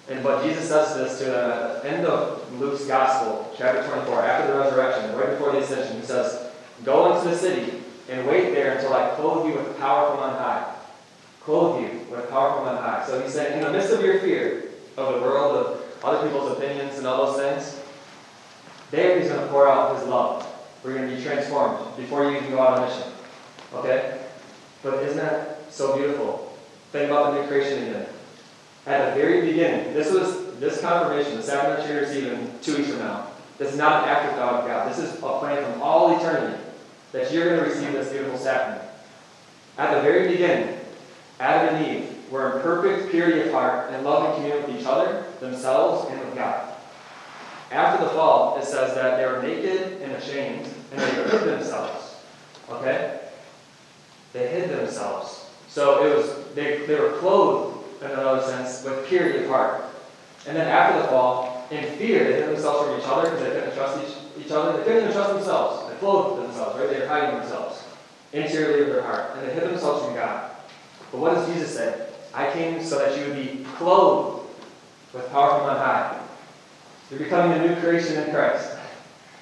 And 0.07 0.21
but 0.21 0.44
Jesus 0.44 0.69
says 0.69 0.95
this 0.95 1.17
to 1.17 1.25
the 1.25 1.81
end 1.84 2.05
of 2.05 2.53
Luke's 2.60 2.86
Gospel, 2.86 3.51
chapter 3.57 3.81
24, 3.88 4.22
after 4.22 4.53
the 4.53 4.60
resurrection, 4.60 5.15
right 5.15 5.31
before 5.31 5.51
the 5.51 5.57
ascension, 5.57 6.00
he 6.00 6.05
says, 6.05 6.51
Go 6.84 7.15
into 7.17 7.29
the 7.29 7.36
city 7.36 7.85
and 8.09 8.27
wait 8.27 8.53
there 8.53 8.75
until 8.75 8.93
I 8.93 9.09
clothe 9.15 9.47
you 9.47 9.57
with 9.57 9.77
power 9.79 10.12
from 10.12 10.19
on 10.19 10.38
high. 10.38 10.74
Clothe 11.41 11.81
you 11.81 12.00
with 12.12 12.29
power 12.29 12.57
from 12.57 12.67
on 12.67 12.77
high. 12.77 13.05
So 13.05 13.21
he's 13.21 13.33
saying, 13.33 13.59
in 13.59 13.63
the 13.63 13.71
midst 13.71 13.91
of 13.91 14.03
your 14.03 14.19
fear, 14.19 14.69
of 14.97 15.15
the 15.15 15.21
world, 15.21 15.55
of 15.55 15.81
other 16.03 16.27
people's 16.27 16.57
opinions 16.57 16.97
and 16.97 17.07
all 17.07 17.25
those 17.25 17.38
things, 17.38 17.81
there 18.91 19.19
he's 19.19 19.29
going 19.29 19.41
to 19.41 19.47
pour 19.47 19.67
out 19.67 19.97
his 19.97 20.07
love. 20.07 20.47
We're 20.83 20.93
going 20.93 21.09
to 21.09 21.15
be 21.15 21.24
transformed 21.24 21.97
before 21.97 22.29
you 22.29 22.38
even 22.38 22.51
go 22.51 22.59
out 22.59 22.79
on 22.79 22.88
mission. 22.88 23.12
Okay? 23.74 24.21
But 24.83 25.03
isn't 25.03 25.17
that 25.17 25.71
so 25.74 25.97
beautiful? 25.97 26.57
Think 26.91 27.09
about 27.09 27.33
the 27.33 27.41
new 27.41 27.47
creation 27.47 27.83
again. 27.83 28.05
At 28.85 29.15
the 29.15 29.21
very 29.21 29.41
beginning, 29.41 29.93
this 29.93 30.13
was 30.13 30.57
this 30.59 30.79
confirmation, 30.79 31.38
the 31.38 31.43
sacrament 31.43 31.89
you're 31.89 32.01
receiving 32.01 32.53
two 32.62 32.77
weeks 32.77 32.89
from 32.89 33.00
now. 33.00 33.31
This 33.57 33.71
is 33.71 33.77
not 33.77 34.03
an 34.03 34.09
afterthought 34.09 34.62
of 34.62 34.67
God. 34.67 34.91
This 34.91 35.00
is 35.00 35.15
a 35.15 35.39
plan 35.39 35.63
from 35.71 35.81
all 35.81 36.15
eternity 36.17 36.62
that 37.15 37.31
you're 37.31 37.45
going 37.45 37.63
to 37.63 37.65
receive 37.65 37.93
this 37.93 38.12
beautiful 38.12 38.38
sacrament. 38.38 38.81
At 39.77 39.95
the 39.95 40.01
very 40.01 40.27
beginning, 40.27 40.77
Adam 41.39 41.75
and 41.75 41.88
Eve 41.88 42.29
were 42.29 42.57
in 42.57 42.62
perfect 42.62 43.10
purity 43.10 43.39
of 43.39 43.53
heart 43.53 43.89
and 43.91 44.03
love 44.03 44.25
and 44.25 44.36
communion 44.36 44.69
with 44.69 44.81
each 44.81 44.86
other, 44.86 45.25
themselves, 45.39 46.12
and 46.12 46.19
with 46.19 46.36
God. 46.36 46.74
After 47.72 48.03
the 48.03 48.10
fall, 48.12 48.57
it 48.57 48.65
says 48.65 48.93
that 48.95 49.15
they 49.15 49.25
were 49.25 49.41
naked 49.41 50.01
and 50.01 50.12
ashamed, 50.12 50.67
and 50.91 51.00
they 51.00 51.10
hid 51.10 51.43
themselves. 51.45 52.17
Okay? 52.69 53.22
They 54.34 54.50
hid 54.50 54.69
themselves. 54.72 55.50
So 55.69 56.05
it 56.05 56.17
was 56.17 56.53
they, 56.53 56.86
they 56.86 57.00
were 57.00 57.13
clothed, 57.19 58.03
in 58.03 58.12
another 58.12 58.41
sense, 58.41 58.84
with 58.84 59.07
purity 59.07 59.45
of 59.45 59.50
heart. 59.50 59.86
And 60.48 60.57
then 60.57 60.67
after 60.67 61.01
the 61.01 61.07
fall, 61.07 61.65
in 61.72 61.98
fear, 61.98 62.25
they 62.25 62.41
hid 62.41 62.50
themselves 62.50 62.89
from 62.89 63.00
each 63.00 63.07
other 63.07 63.29
because 63.29 63.39
they 63.41 63.51
couldn't 63.51 63.74
trust 63.74 64.05
each, 64.05 64.45
each 64.45 64.51
other. 64.51 64.77
They 64.77 64.84
couldn't 64.84 65.03
even 65.03 65.13
trust 65.13 65.34
themselves. 65.34 65.85
Clothed 65.99 66.43
themselves, 66.43 66.79
right? 66.79 66.89
They're 66.89 67.07
hiding 67.07 67.39
themselves 67.39 67.83
interiorly 68.33 68.83
of 68.83 68.89
their 68.89 69.01
heart. 69.03 69.31
And 69.35 69.47
they 69.47 69.53
hid 69.53 69.63
themselves 69.63 70.05
from 70.05 70.15
God. 70.15 70.51
But 71.11 71.19
what 71.19 71.33
does 71.35 71.47
Jesus 71.47 71.75
say? 71.75 72.07
I 72.33 72.51
came 72.51 72.83
so 72.83 72.99
that 72.99 73.17
you 73.17 73.27
would 73.27 73.35
be 73.35 73.65
clothed 73.75 74.47
with 75.13 75.29
power 75.31 75.59
from 75.59 75.69
on 75.69 75.77
high. 75.77 76.19
You're 77.09 77.19
becoming 77.19 77.57
a 77.57 77.67
new 77.67 77.79
creation 77.79 78.21
in 78.21 78.33
Christ. 78.33 78.71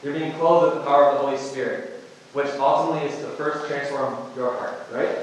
You're 0.03 0.13
being 0.13 0.33
clothed 0.33 0.75
with 0.75 0.83
the 0.83 0.89
power 0.89 1.05
of 1.05 1.15
the 1.15 1.25
Holy 1.25 1.37
Spirit, 1.37 2.03
which 2.33 2.47
ultimately 2.59 3.09
is 3.09 3.17
to 3.19 3.29
first 3.31 3.67
transform 3.67 4.15
your 4.35 4.53
heart, 4.57 4.85
right? 4.91 5.17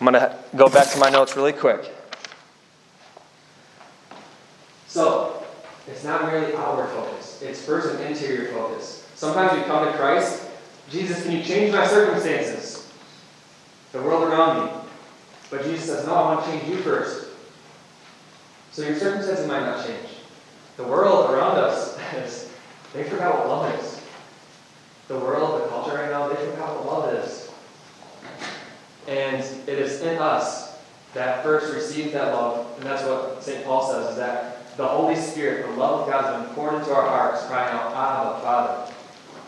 I'm 0.00 0.06
going 0.06 0.14
to 0.14 0.36
go 0.56 0.68
back 0.68 0.90
to 0.92 0.98
my 0.98 1.10
notes 1.10 1.36
really 1.36 1.52
quick. 1.52 1.92
So, 4.88 5.35
it's 5.88 6.04
not 6.04 6.26
merely 6.26 6.54
outward 6.54 6.88
focus, 6.88 7.40
it's 7.42 7.64
first 7.64 7.94
an 7.94 8.06
interior 8.06 8.52
focus. 8.52 9.08
Sometimes 9.14 9.58
we 9.58 9.64
come 9.64 9.84
to 9.86 9.96
Christ, 9.96 10.46
Jesus, 10.90 11.22
can 11.22 11.32
you 11.32 11.42
change 11.42 11.72
my 11.72 11.86
circumstances? 11.86 12.92
The 13.92 14.02
world 14.02 14.24
around 14.24 14.66
me. 14.66 14.72
But 15.50 15.64
Jesus 15.64 15.86
says, 15.86 16.06
No, 16.06 16.14
I 16.14 16.34
want 16.34 16.44
to 16.44 16.50
change 16.50 16.68
you 16.68 16.76
first. 16.78 17.28
So 18.72 18.82
your 18.82 18.96
circumstances 18.98 19.46
might 19.48 19.60
not 19.60 19.86
change. 19.86 20.08
The 20.76 20.84
world 20.84 21.30
around 21.30 21.56
us, 21.56 21.96
they 22.92 23.04
forgot 23.04 23.38
what 23.38 23.48
love 23.48 23.80
is. 23.80 24.02
The 25.08 25.18
world, 25.18 25.62
the 25.62 25.68
culture 25.68 25.94
right 25.94 26.10
now, 26.10 26.28
they 26.28 26.34
forgot 26.34 26.76
what 26.76 26.86
love 26.86 27.14
is. 27.14 27.50
And 29.08 29.42
it 29.68 29.78
is 29.78 30.02
in 30.02 30.18
us 30.18 30.78
that 31.14 31.42
first 31.42 31.72
receives 31.72 32.12
that 32.12 32.34
love, 32.34 32.66
and 32.76 32.84
that's 32.84 33.02
what 33.04 33.42
St. 33.42 33.64
Paul 33.64 33.90
says, 33.90 34.10
is 34.10 34.16
that 34.16 34.55
the 34.76 34.86
Holy 34.86 35.16
Spirit, 35.16 35.66
the 35.66 35.72
love 35.72 36.02
of 36.02 36.08
God, 36.08 36.24
has 36.24 36.46
been 36.46 36.54
poured 36.54 36.74
into 36.74 36.92
our 36.92 37.08
hearts, 37.08 37.46
crying 37.46 37.72
out, 37.72 37.92
Abba, 37.94 38.40
Father. 38.40 38.92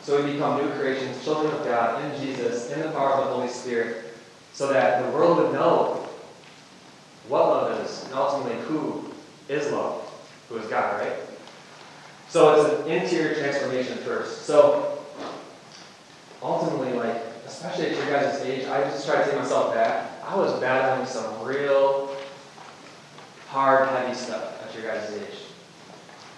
So 0.02 0.24
we 0.24 0.32
become 0.32 0.62
new 0.62 0.70
creations, 0.72 1.22
children 1.22 1.52
of 1.54 1.64
God, 1.64 2.02
in 2.02 2.20
Jesus, 2.20 2.72
in 2.72 2.80
the 2.80 2.88
power 2.88 3.12
of 3.12 3.26
the 3.26 3.34
Holy 3.34 3.48
Spirit, 3.48 4.14
so 4.54 4.72
that 4.72 5.04
the 5.04 5.10
world 5.10 5.36
would 5.38 5.52
know 5.52 6.08
what 7.28 7.46
love 7.46 7.84
is, 7.84 8.04
and 8.04 8.14
ultimately 8.14 8.58
who 8.62 9.12
is 9.50 9.70
love, 9.70 10.02
who 10.48 10.56
is 10.56 10.66
God, 10.68 10.98
right? 11.00 11.12
So 12.30 12.64
it's 12.64 12.86
an 12.86 12.90
interior 12.90 13.34
transformation 13.34 13.98
first. 13.98 14.46
So 14.46 14.98
ultimately, 16.42 16.94
like, 16.94 17.22
especially 17.46 17.90
at 17.90 17.96
your 17.96 18.06
guys' 18.06 18.40
age, 18.42 18.66
I 18.66 18.80
just 18.84 19.06
try 19.06 19.18
to 19.18 19.24
take 19.24 19.38
myself 19.38 19.74
back. 19.74 20.10
I 20.24 20.36
was 20.36 20.58
battling 20.58 21.06
some 21.06 21.42
real 21.44 22.16
hard, 23.48 23.88
heavy 23.90 24.14
stuff 24.14 24.57
your 24.78 24.92
guys' 24.92 25.12
age. 25.12 25.38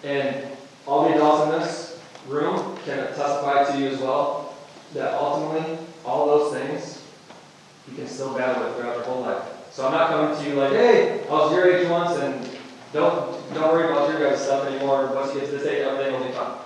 And 0.05 0.47
all 0.87 1.09
the 1.09 1.15
adults 1.15 1.45
in 1.45 1.61
this 1.61 2.01
room 2.27 2.77
can 2.85 2.99
testify 3.15 3.71
to 3.71 3.79
you 3.79 3.89
as 3.89 3.99
well 3.99 4.55
that 4.95 5.15
ultimately, 5.15 5.79
all 6.05 6.27
those 6.27 6.53
things 6.55 7.03
you 7.89 7.97
can 7.97 8.07
still 8.07 8.37
battle 8.37 8.65
with 8.65 8.77
throughout 8.77 8.97
your 8.97 9.05
whole 9.05 9.23
life. 9.23 9.43
So 9.71 9.87
I'm 9.87 9.93
not 9.93 10.11
coming 10.11 10.43
to 10.43 10.49
you 10.49 10.57
like, 10.57 10.73
hey, 10.73 11.25
I 11.29 11.31
was 11.31 11.53
your 11.53 11.73
age 11.73 11.89
once 11.89 12.19
and 12.19 12.59
don't 12.93 13.55
don't 13.55 13.73
worry 13.73 13.89
about 13.89 14.11
your 14.11 14.29
guys' 14.29 14.43
stuff 14.43 14.67
anymore. 14.67 15.13
Once 15.15 15.35
you 15.35 15.41
get 15.41 15.51
to 15.51 15.59
this 15.59 15.67
age, 15.67 15.83
everything 15.87 16.13
will 16.13 16.27
be 16.27 16.33
fine. 16.33 16.59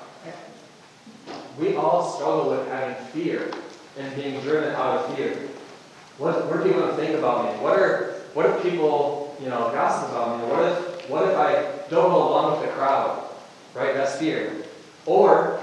We 1.59 1.77
all 1.77 2.11
struggle 2.15 2.51
with 2.51 2.67
having 2.69 2.97
fear 3.07 3.51
and 3.99 4.15
being 4.17 4.41
driven 4.41 4.75
out 4.75 4.99
of 4.99 5.17
fear. 5.17 5.49
What, 6.19 6.47
what 6.47 6.57
are 6.57 6.63
people 6.63 6.81
going 6.81 6.97
to 6.97 6.97
think 6.97 7.17
about 7.19 7.45
me? 7.45 7.63
What 7.63 7.79
are 7.79 8.15
what 8.35 8.47
if 8.47 8.63
people, 8.63 9.37
you 9.41 9.49
know, 9.49 9.71
gossip 9.73 10.11
about 10.11 10.41
me? 10.41 10.47
What 10.49 10.73
if 10.73 10.94
what 11.09 11.29
if 11.29 11.37
I 11.37 11.55
don't 11.91 12.11
go 12.11 12.29
along 12.29 12.53
with 12.53 12.69
the 12.69 12.75
crowd? 12.77 13.29
Right? 13.75 13.95
That's 13.95 14.17
fear. 14.17 14.65
Or, 15.07 15.61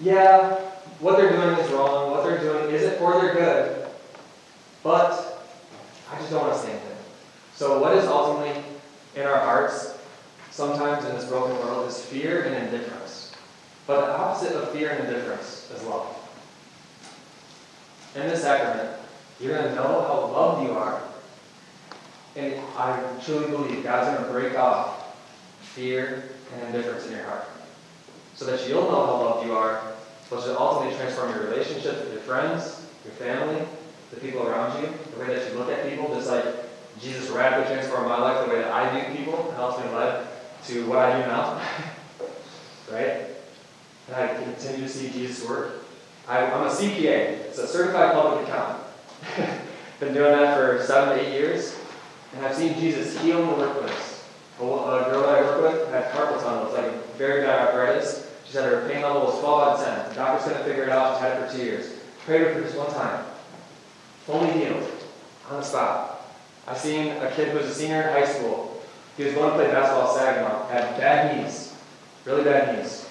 yeah, 0.00 0.54
what 1.00 1.16
they're 1.16 1.30
doing 1.30 1.58
is 1.58 1.70
wrong. 1.72 2.10
What 2.10 2.24
they're 2.24 2.40
doing 2.40 2.74
isn't 2.74 2.98
for 2.98 3.20
their 3.20 3.34
good. 3.34 3.88
But 4.82 5.44
I 6.10 6.18
just 6.18 6.30
don't 6.30 6.42
want 6.42 6.54
to 6.54 6.60
stand 6.60 6.78
there. 6.78 6.96
So 7.54 7.80
what 7.80 7.96
is 7.96 8.06
ultimately 8.06 8.62
in 9.14 9.22
our 9.22 9.40
hearts, 9.40 9.96
sometimes 10.50 11.04
in 11.04 11.14
this 11.16 11.26
broken 11.26 11.56
world, 11.58 11.88
is 11.88 12.00
fear 12.04 12.44
and 12.44 12.54
indifference. 12.54 13.34
But 13.86 14.06
the 14.06 14.16
opposite 14.16 14.52
of 14.52 14.70
fear 14.70 14.90
and 14.90 15.06
indifference 15.06 15.70
is 15.74 15.82
love. 15.84 16.06
In 18.14 18.28
this 18.28 18.42
sacrament, 18.42 18.98
you're 19.40 19.56
going 19.56 19.68
to 19.68 19.74
know 19.74 19.82
how 19.82 20.26
loved 20.32 20.66
you 20.66 20.72
are. 20.72 21.02
And 22.36 22.60
I 22.76 23.02
truly 23.24 23.50
believe 23.50 23.82
God's 23.82 24.14
going 24.14 24.26
to 24.26 24.32
break 24.32 24.58
off 24.58 25.16
fear 25.60 26.24
and 26.52 26.62
indifference 26.66 27.06
in 27.06 27.12
your 27.12 27.24
heart. 27.24 27.48
So 28.34 28.44
that 28.44 28.68
you'll 28.68 28.82
know 28.82 29.06
how 29.06 29.22
loved 29.22 29.46
you 29.46 29.54
are, 29.54 29.80
which 30.28 30.44
will 30.44 30.58
ultimately 30.58 30.96
transform 30.98 31.30
your 31.30 31.44
relationships 31.44 32.00
with 32.00 32.12
your 32.12 32.22
friends, 32.22 32.86
your 33.04 33.14
family, 33.14 33.66
the 34.10 34.20
people 34.20 34.46
around 34.46 34.82
you, 34.82 34.88
the 35.14 35.20
way 35.20 35.34
that 35.34 35.50
you 35.50 35.58
look 35.58 35.70
at 35.70 35.88
people, 35.88 36.14
just 36.14 36.30
like 36.30 36.44
Jesus 37.00 37.30
radically 37.30 37.74
transformed 37.74 38.08
my 38.08 38.18
life, 38.18 38.46
the 38.46 38.52
way 38.52 38.60
that 38.60 38.70
I 38.70 38.90
view 38.90 39.16
people, 39.16 39.50
and 39.50 39.58
ultimately 39.58 39.96
led 39.96 40.26
to 40.66 40.86
what 40.86 40.98
I 40.98 41.20
do 41.20 41.26
now. 41.26 41.60
right? 42.92 43.30
And 44.08 44.16
I 44.16 44.34
continue 44.42 44.82
to 44.82 44.88
see 44.88 45.10
Jesus 45.10 45.48
work. 45.48 45.84
I, 46.28 46.40
am 46.40 46.66
a 46.66 46.70
CPA, 46.70 47.46
it's 47.48 47.58
a 47.58 47.66
certified 47.66 48.12
public 48.12 48.46
accountant. 48.46 48.84
Been 50.00 50.12
doing 50.12 50.32
that 50.32 50.56
for 50.56 50.82
seven, 50.84 51.18
eight 51.18 51.32
years, 51.32 51.78
and 52.34 52.44
I've 52.44 52.54
seen 52.54 52.74
Jesus 52.74 53.20
heal 53.20 53.44
the 53.46 53.54
workplace. 53.54 54.24
A 54.58 54.60
girl 54.60 55.22
that 55.22 55.38
I 55.38 55.40
work 55.42 55.62
with 55.62 55.88
had 55.90 56.10
carpal 56.12 56.42
tunnel, 56.42 56.66
it's 56.66 56.74
like 56.74 57.16
very 57.16 57.42
bad 57.42 57.68
arthritis. 57.68 58.30
She 58.44 58.52
said 58.52 58.70
her 58.72 58.88
pain 58.88 59.02
level 59.02 59.22
was 59.22 59.38
12 59.40 59.62
out 59.62 59.78
of 59.78 59.84
10. 59.84 60.08
The 60.08 60.14
doctor's 60.14 60.48
going 60.48 60.58
to 60.62 60.64
figure 60.64 60.84
it 60.84 60.88
out. 60.88 61.14
She's 61.14 61.22
had 61.22 61.42
it 61.42 61.46
for 61.46 61.56
two 61.56 61.64
years. 61.64 61.92
Prayed 62.24 62.42
her 62.42 62.54
for 62.54 62.62
just 62.62 62.76
one 62.76 62.90
time. 62.92 63.24
Fully 64.24 64.50
healed. 64.52 64.90
On 65.50 65.58
the 65.58 65.62
spot. 65.62 66.26
I've 66.66 66.78
seen 66.78 67.12
a 67.18 67.30
kid 67.32 67.48
who 67.48 67.58
was 67.58 67.66
a 67.66 67.74
senior 67.74 68.02
in 68.02 68.08
high 68.12 68.24
school. 68.24 68.82
He 69.16 69.24
was 69.24 69.34
going 69.34 69.50
to 69.50 69.56
play 69.56 69.66
basketball 69.68 70.16
at 70.16 70.22
Saginaw. 70.22 70.68
Had 70.68 70.98
bad 70.98 71.44
knees. 71.44 71.74
Really 72.24 72.44
bad 72.44 72.78
knees. 72.78 73.08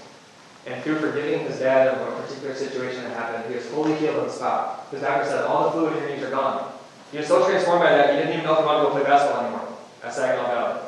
And 0.66 0.84
through 0.84 1.00
forgiving 1.00 1.42
his 1.42 1.60
dad 1.60 1.90
of 1.90 2.02
a 2.02 2.22
particular 2.22 2.56
situation 2.56 3.04
that 3.04 3.16
happened, 3.16 3.46
he 3.48 3.56
was 3.56 3.66
fully 3.68 3.94
healed 3.96 4.18
on 4.18 4.28
the 4.28 4.34
spot. 4.34 4.88
His 4.90 5.02
doctor 5.02 5.30
said, 5.30 5.46
all 5.46 5.66
the 5.66 5.72
fluid 5.72 5.94
in 5.94 6.00
your 6.00 6.10
knees 6.10 6.24
are 6.24 6.32
gone. 6.32 6.72
He 7.16 7.20
was 7.20 7.30
so 7.30 7.48
transformed 7.48 7.80
by 7.82 7.92
that, 7.92 8.14
he 8.14 8.18
didn't 8.18 8.34
even 8.34 8.44
know 8.44 8.56
if 8.56 8.60
he 8.60 8.66
wanted 8.66 8.80
to 8.80 8.86
go 8.88 8.92
play 8.92 9.04
basketball 9.04 9.46
anymore 9.46 9.78
at 10.04 10.14
Saginaw 10.14 10.48
Valley. 10.48 10.82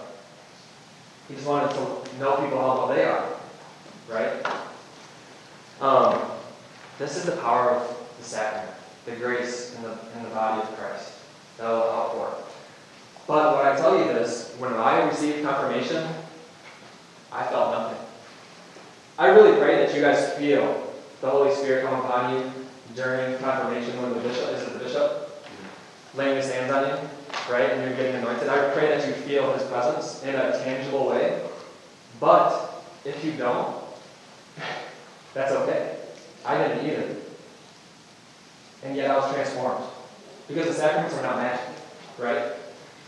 He 1.29 1.35
just 1.35 1.47
wanted 1.47 1.69
to 1.69 2.19
know 2.19 2.35
people 2.35 2.59
how 2.59 2.75
well 2.75 2.87
they 2.89 3.05
are. 3.05 3.29
Right? 4.09 4.45
Um, 5.79 6.19
this 6.99 7.15
is 7.15 7.23
the 7.23 7.37
power 7.37 7.69
of 7.69 7.97
the 8.17 8.25
sacrament, 8.25 8.75
the 9.05 9.13
grace 9.13 9.73
in 9.77 9.83
the, 9.83 9.91
in 10.17 10.23
the 10.23 10.29
body 10.31 10.61
of 10.63 10.77
Christ 10.77 11.13
that 11.59 11.69
will 11.69 11.83
outpour. 11.83 12.35
But 13.25 13.55
when 13.55 13.65
I 13.65 13.77
tell 13.77 13.97
you 13.97 14.11
this, 14.11 14.53
when 14.57 14.73
I 14.73 15.07
received 15.07 15.45
confirmation, 15.45 16.05
I 17.31 17.45
felt 17.45 17.71
nothing. 17.71 18.05
I 19.17 19.27
really 19.27 19.57
pray 19.57 19.77
that 19.77 19.95
you 19.95 20.01
guys 20.01 20.33
feel 20.33 20.93
the 21.21 21.29
Holy 21.29 21.55
Spirit 21.55 21.85
come 21.85 22.01
upon 22.01 22.33
you 22.33 22.51
during 22.95 23.37
confirmation 23.37 24.01
when 24.01 24.13
the 24.13 24.19
bishop 24.19 24.49
is 24.49 24.76
laying 26.17 26.35
his 26.37 26.51
hands 26.51 26.71
on 26.71 26.87
you, 26.87 27.09
right, 27.53 27.69
and 27.69 27.81
you're 27.81 27.95
getting 27.95 28.15
anointed. 28.15 28.49
I 28.49 28.73
pray 28.73 28.89
that 28.89 29.07
you 29.07 29.13
feel 29.13 29.53
his 29.53 29.63
presence 29.63 30.23
in 30.23 30.35
a 30.35 30.51
tangible 30.63 31.07
way. 31.07 31.41
But 32.19 32.83
if 33.05 33.23
you 33.23 33.33
don't, 33.33 33.75
that's 35.33 35.51
okay. 35.51 35.97
I 36.45 36.57
didn't 36.57 36.85
either. 36.85 37.15
And 38.83 38.95
yet 38.95 39.11
I 39.11 39.17
was 39.17 39.33
transformed. 39.33 39.85
Because 40.47 40.67
the 40.67 40.73
sacraments 40.73 41.15
are 41.15 41.21
not 41.21 41.37
magic, 41.37 41.65
right? 42.17 42.53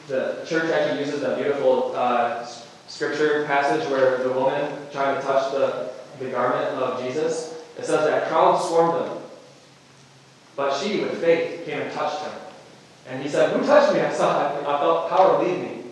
The 0.07 0.45
church 0.47 0.71
actually 0.71 1.05
uses 1.05 1.23
a 1.23 1.35
beautiful 1.35 1.93
uh, 1.95 2.45
scripture 2.87 3.45
passage 3.45 3.87
where 3.89 4.17
the 4.23 4.33
woman 4.33 4.71
trying 4.91 5.15
to 5.15 5.21
touch 5.21 5.51
the, 5.51 5.89
the 6.19 6.29
garment 6.31 6.67
of 6.77 7.01
Jesus. 7.01 7.63
It 7.77 7.85
says 7.85 8.05
that 8.05 8.27
crowd 8.27 8.61
swarmed 8.61 9.05
them. 9.05 9.17
But 10.55 10.77
she, 10.77 10.99
with 10.99 11.21
faith, 11.21 11.65
came 11.65 11.79
and 11.79 11.91
touched 11.93 12.21
him. 12.23 12.31
And 13.09 13.23
he 13.23 13.27
said, 13.27 13.51
Who 13.51 13.65
touched 13.65 13.93
me? 13.93 14.01
I 14.01 14.13
saw 14.13 14.53
I, 14.53 14.59
I 14.59 14.79
felt 14.79 15.09
power 15.09 15.43
leave 15.43 15.59
me. 15.59 15.83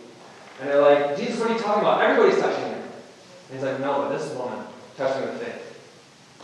And 0.59 0.69
they're 0.69 0.81
like, 0.81 1.17
Jesus, 1.17 1.39
what 1.39 1.49
are 1.49 1.53
you 1.53 1.59
talking 1.59 1.81
about? 1.81 2.01
Everybody's 2.01 2.39
touching 2.39 2.67
you. 2.67 2.75
And 2.75 3.53
he's 3.53 3.63
like, 3.63 3.79
No, 3.79 4.01
but 4.01 4.17
this 4.17 4.31
woman 4.33 4.65
touched 4.95 5.19
me 5.19 5.31
with 5.31 5.41
faith. 5.41 5.67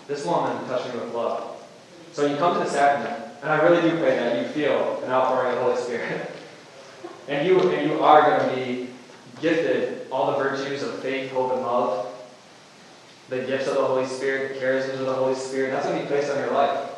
This 0.08 0.26
woman 0.26 0.68
touched 0.68 0.94
me 0.94 1.00
with 1.00 1.14
love. 1.14 1.58
So 2.12 2.26
you 2.26 2.36
come 2.38 2.54
to 2.54 2.60
the 2.60 2.70
sacrament, 2.70 3.34
and 3.42 3.52
I 3.52 3.62
really 3.62 3.90
do 3.90 3.98
pray 3.98 4.16
that 4.16 4.42
you 4.42 4.48
feel 4.50 5.02
an 5.04 5.12
outpouring 5.12 5.54
of 5.54 5.60
the 5.60 5.64
Holy 5.64 5.82
Spirit. 5.82 6.32
and 7.28 7.48
you 7.48 7.60
and 7.72 7.90
you 7.90 8.00
are 8.02 8.22
going 8.22 8.50
to 8.50 8.56
be 8.56 8.90
gifted 9.42 10.08
all 10.12 10.32
the 10.32 10.44
virtues 10.44 10.84
of 10.84 11.00
faith, 11.00 11.32
hope, 11.32 11.54
and 11.54 11.62
love. 11.62 12.10
The 13.30 13.40
gifts 13.40 13.68
of 13.68 13.76
the 13.76 13.84
Holy 13.84 14.06
Spirit, 14.06 14.54
the 14.54 14.60
charisms 14.60 15.00
of 15.00 15.06
the 15.06 15.14
Holy 15.14 15.34
Spirit, 15.34 15.72
that's 15.72 15.86
going 15.86 15.98
to 15.98 16.04
be 16.04 16.08
placed 16.08 16.30
on 16.30 16.38
your 16.38 16.52
life. 16.52 16.93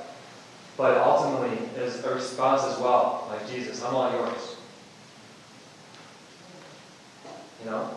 But 0.77 0.97
ultimately 0.97 1.57
is 1.77 2.03
a 2.03 2.13
response 2.13 2.63
as 2.63 2.77
well, 2.79 3.27
like 3.31 3.49
Jesus, 3.49 3.81
I'm 3.83 3.95
all 3.95 4.11
yours. 4.11 4.57
You 7.63 7.71
know? 7.71 7.91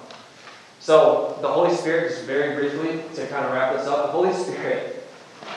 So 0.81 1.39
the 1.43 1.49
Holy 1.49 1.75
Spirit, 1.75 2.11
just 2.11 2.25
very 2.25 2.55
briefly, 2.55 3.03
to 3.15 3.27
kind 3.27 3.45
of 3.45 3.53
wrap 3.53 3.77
this 3.77 3.87
up, 3.87 4.07
the 4.07 4.13
Holy 4.13 4.33
Spirit, 4.33 5.07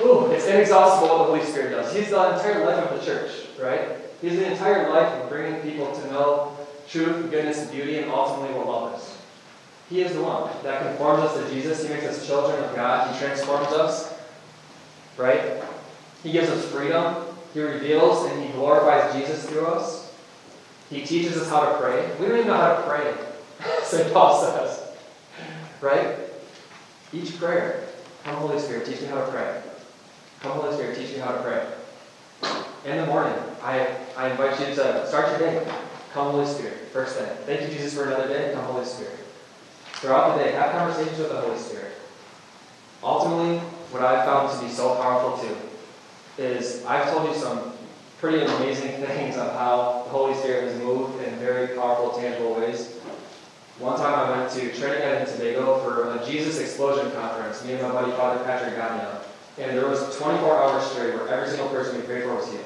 ooh, 0.02 0.32
it's 0.32 0.48
inexhaustible 0.48 1.10
what 1.10 1.18
the 1.20 1.24
Holy 1.26 1.46
Spirit 1.46 1.72
does. 1.72 1.96
He's 1.96 2.10
the 2.10 2.34
entire 2.34 2.66
life 2.66 2.90
of 2.90 3.00
the 3.00 3.06
church, 3.06 3.32
right? 3.60 3.98
He's 4.22 4.36
the 4.36 4.52
entire 4.52 4.90
life 4.90 5.08
of 5.22 5.30
bringing 5.30 5.62
people 5.62 5.92
to 5.92 6.12
know 6.12 6.58
truth, 6.88 7.32
goodness, 7.32 7.60
and 7.62 7.72
beauty, 7.72 8.00
and 8.00 8.12
ultimately 8.12 8.56
what 8.58 8.68
love 8.68 9.00
is. 9.00 9.18
He 9.90 10.02
is 10.02 10.14
the 10.14 10.22
one 10.22 10.50
that 10.64 10.84
conforms 10.84 11.24
us 11.24 11.38
to 11.38 11.54
Jesus. 11.54 11.84
He 11.84 11.90
makes 11.90 12.06
us 12.06 12.26
children 12.26 12.64
of 12.64 12.76
God. 12.76 13.14
He 13.14 13.20
transforms 13.20 13.68
us, 13.68 14.18
right? 15.18 15.62
He 16.24 16.32
gives 16.32 16.50
us 16.50 16.66
freedom. 16.66 17.16
He 17.54 17.62
reveals 17.62 18.30
and 18.30 18.44
He 18.44 18.52
glorifies 18.54 19.14
Jesus 19.14 19.50
through 19.50 19.66
us. 19.66 20.14
He 20.90 21.06
teaches 21.06 21.38
us 21.38 21.50
how 21.50 21.62
to 21.62 21.78
pray. 21.80 22.12
We 22.20 22.28
don't 22.28 22.38
even 22.38 22.48
know 22.48 22.58
how 22.58 22.76
to 22.76 22.82
pray, 22.84 23.14
St. 23.84 24.14
Paul 24.14 24.42
says. 24.42 24.92
right? 25.80 26.18
Each 27.14 27.38
prayer, 27.40 27.88
come 28.24 28.36
Holy 28.36 28.60
Spirit, 28.60 28.86
teach 28.86 29.02
me 29.02 29.08
how 29.08 29.26
to 29.26 29.32
pray. 29.32 29.62
Come 30.42 30.52
Holy 30.52 30.74
Spirit, 30.74 30.98
teach 30.98 31.14
me 31.14 31.20
how 31.20 31.32
to 31.32 31.42
pray. 31.42 31.66
In 32.86 32.98
the 32.98 33.06
morning, 33.06 33.34
I, 33.64 33.88
I 34.18 34.32
invite 34.32 34.60
you 34.60 34.66
to 34.76 35.08
start 35.08 35.30
your 35.30 35.40
day. 35.40 35.72
Come 36.14 36.32
Holy 36.32 36.46
Spirit, 36.46 36.90
first 36.92 37.16
thing. 37.16 37.30
Thank 37.46 37.62
you, 37.62 37.78
Jesus, 37.78 37.94
for 37.94 38.04
another 38.04 38.28
day. 38.28 38.54
Come 38.54 38.66
Holy 38.66 38.86
Spirit. 38.86 39.18
Throughout 39.94 40.38
the 40.38 40.44
day, 40.44 40.52
have 40.54 40.72
conversations 40.72 41.20
with 41.20 41.30
the 41.30 41.40
Holy 41.40 41.58
Spirit. 41.58 41.94
Ultimately, 43.04 43.60
what 43.92 44.04
I've 44.04 44.26
found 44.26 44.52
to 44.60 44.66
be 44.66 44.72
so 44.72 44.96
powerful 44.96 45.38
too 45.38 45.56
is 46.38 46.86
I've 46.86 47.12
told 47.12 47.28
you 47.28 47.40
some 47.40 47.74
pretty 48.20 48.44
amazing 48.44 48.92
things 49.06 49.36
of 49.38 49.52
how 49.54 50.04
the 50.06 50.10
Holy 50.12 50.36
Spirit 50.36 50.66
has 50.66 50.78
moved 50.80 51.22
in 51.24 51.36
very 51.36 51.76
powerful, 51.76 52.20
tangible 52.20 52.56
ways. 52.56 52.98
One 53.80 53.98
time 53.98 54.14
I 54.14 54.38
went 54.38 54.52
to 54.52 54.72
Trinidad 54.74 55.28
and 55.28 55.28
Tobago 55.28 55.80
for 55.80 56.16
a 56.16 56.26
Jesus 56.26 56.60
Explosion 56.60 57.12
conference, 57.14 57.66
me 57.66 57.74
and 57.74 57.82
my 57.82 57.92
buddy 57.92 58.12
Father 58.12 58.44
Patrick 58.44 58.76
Gagnon. 58.76 59.18
And 59.58 59.78
there 59.78 59.88
was 59.88 60.18
24 60.18 60.64
hours 60.64 60.92
straight 60.92 61.16
where 61.16 61.28
every 61.28 61.50
single 61.50 61.70
person 61.70 61.98
we 61.98 62.04
prayed 62.04 62.24
for 62.24 62.36
was 62.36 62.50
healed. 62.50 62.66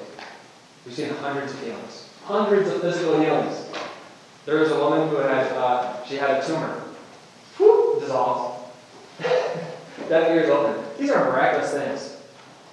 We've 0.85 0.93
seen 0.93 1.09
hundreds 1.15 1.53
of 1.53 1.61
healings. 1.61 2.09
Hundreds 2.23 2.69
of 2.69 2.81
physical 2.81 3.19
healings. 3.19 3.65
There 4.45 4.59
was 4.59 4.71
a 4.71 4.77
woman 4.77 5.07
who 5.09 5.15
had, 5.17 5.51
uh, 5.53 6.05
she 6.05 6.15
had 6.15 6.43
a 6.43 6.45
tumor. 6.45 6.83
Whoop, 7.57 8.01
dissolved. 8.01 8.71
Deaf 9.19 10.29
ears 10.29 10.49
open. 10.49 10.83
These 10.99 11.09
are 11.11 11.31
miraculous 11.31 11.71
things. 11.71 12.14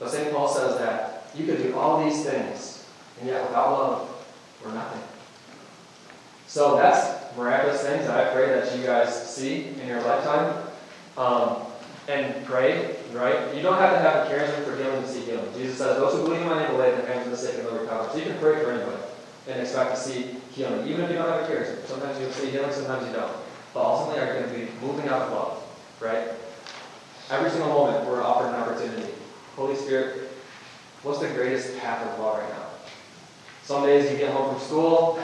But 0.03 0.11
St. 0.11 0.35
Paul 0.35 0.49
says 0.49 0.79
that 0.79 1.31
you 1.33 1.47
could 1.47 1.59
do 1.59 1.77
all 1.79 2.05
these 2.05 2.25
things, 2.25 2.85
and 3.21 3.29
yet 3.29 3.47
without 3.47 3.71
love, 3.71 4.27
we're 4.65 4.75
nothing. 4.75 5.01
So 6.49 6.75
that's 6.75 7.37
miraculous 7.37 7.83
things 7.83 8.07
that 8.07 8.19
I 8.19 8.35
pray 8.35 8.47
that 8.49 8.77
you 8.77 8.85
guys 8.85 9.31
see 9.33 9.69
in 9.81 9.87
your 9.87 10.03
lifetime. 10.03 10.67
Um, 11.17 11.63
and 12.09 12.45
pray, 12.45 12.97
right? 13.13 13.55
You 13.55 13.63
don't 13.63 13.79
have 13.79 13.93
to 13.93 14.01
have 14.01 14.27
a 14.27 14.29
charism 14.29 14.65
for 14.65 14.77
healing 14.77 15.03
to 15.03 15.09
see 15.09 15.21
healing. 15.21 15.49
Jesus 15.55 15.79
says, 15.79 15.99
Those 15.99 16.15
who 16.15 16.25
believe 16.25 16.41
in 16.41 16.49
my 16.49 16.61
name 16.61 16.73
will 16.73 16.81
lay 16.81 16.91
their 16.91 17.07
hands 17.07 17.27
on 17.27 17.31
the 17.31 17.37
sick 17.37 17.55
and 17.59 17.65
they'll 17.65 17.79
recover. 17.79 18.11
So 18.11 18.19
you 18.19 18.25
can 18.25 18.39
pray 18.39 18.61
for 18.61 18.73
anybody 18.73 19.01
and 19.47 19.61
expect 19.61 19.95
to 19.95 20.01
see 20.01 20.35
healing, 20.51 20.89
even 20.89 21.05
if 21.05 21.11
you 21.11 21.17
don't 21.17 21.29
have 21.29 21.49
a 21.49 21.53
charism. 21.53 21.87
Sometimes 21.87 22.19
you'll 22.19 22.33
see 22.33 22.51
healing, 22.51 22.73
sometimes 22.73 23.07
you 23.07 23.13
don't. 23.13 23.33
But 23.73 23.85
ultimately, 23.85 24.21
are 24.21 24.35
going 24.35 24.53
to 24.53 24.59
be 24.59 24.73
moving 24.85 25.09
out 25.09 25.23
of 25.23 25.31
love, 25.31 25.63
right? 26.01 26.29
Every 27.31 27.51
single 27.51 27.69
moment, 27.69 28.05
we're 28.05 28.21
offered 28.21 28.49
an 28.49 28.57
opportunity. 28.57 29.13
Holy 29.57 29.77
Spirit, 29.77 30.31
what's 31.03 31.21
the 31.21 31.29
greatest 31.29 31.79
path 31.79 32.07
of 32.07 32.19
love 32.19 32.39
right 32.39 32.49
now? 32.51 32.67
Some 33.65 33.85
days 33.85 34.11
you 34.11 34.19
get 34.19 34.33
home 34.33 34.55
from 34.55 34.65
school, 34.65 35.23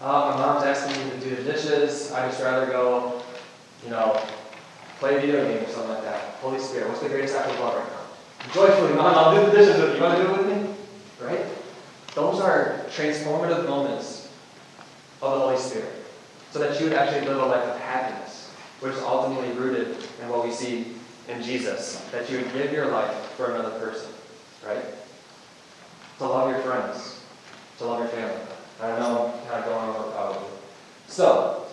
uh, 0.00 0.34
my 0.34 0.36
mom's 0.36 0.64
asking 0.64 1.04
me 1.04 1.10
to 1.10 1.20
do 1.20 1.36
the 1.36 1.52
dishes. 1.52 2.10
I 2.12 2.26
just 2.26 2.42
rather 2.42 2.66
go, 2.66 3.22
you 3.84 3.90
know, 3.90 4.20
play 4.98 5.16
a 5.16 5.20
video 5.20 5.46
game 5.46 5.64
or 5.64 5.68
something 5.68 5.90
like 5.90 6.02
that. 6.02 6.20
Holy 6.40 6.58
Spirit, 6.58 6.88
what's 6.88 7.00
the 7.00 7.08
greatest 7.08 7.36
act 7.36 7.50
of 7.50 7.60
love 7.60 7.76
right 7.76 7.86
now? 7.88 8.02
Joyfully, 8.52 8.94
Mom, 8.94 9.14
I'll 9.14 9.34
do 9.34 9.50
the 9.50 9.56
dishes 9.56 9.80
with 9.80 9.90
you. 9.90 9.96
You 9.96 10.02
want 10.02 10.18
to 10.18 10.24
do 10.24 10.34
it 10.34 10.38
with 10.38 10.46
me? 10.46 10.74
Right? 11.20 11.46
Those 12.14 12.40
are 12.40 12.84
transformative 12.90 13.66
moments 13.68 14.28
of 15.22 15.34
the 15.34 15.40
Holy 15.40 15.56
Spirit. 15.56 15.92
So 16.50 16.58
that 16.58 16.78
you 16.78 16.88
would 16.88 16.94
actually 16.94 17.26
live 17.26 17.40
a 17.40 17.46
life 17.46 17.64
of 17.64 17.80
happiness, 17.80 18.50
which 18.80 18.94
is 18.94 19.00
ultimately 19.02 19.52
rooted 19.52 19.96
in 20.20 20.28
what 20.28 20.44
we 20.44 20.52
see 20.52 20.94
in 21.28 21.42
Jesus. 21.42 22.04
That 22.10 22.28
you 22.28 22.38
would 22.38 22.52
give 22.52 22.72
your 22.72 22.86
life 22.86 23.14
for 23.36 23.54
another 23.54 23.78
person. 23.78 24.10
Right? 24.66 24.84
To 26.18 26.26
love 26.26 26.50
your 26.50 26.60
friends. 26.60 27.20
To 27.78 27.86
love 27.86 28.00
your 28.00 28.08
family. 28.08 28.36
I 28.80 28.98
know 28.98 29.32
I'm 29.32 29.48
kind 29.48 29.64
of 29.64 29.64
going 29.64 29.88
over 29.90 30.10
probably. 30.10 30.48
So, 31.06 31.66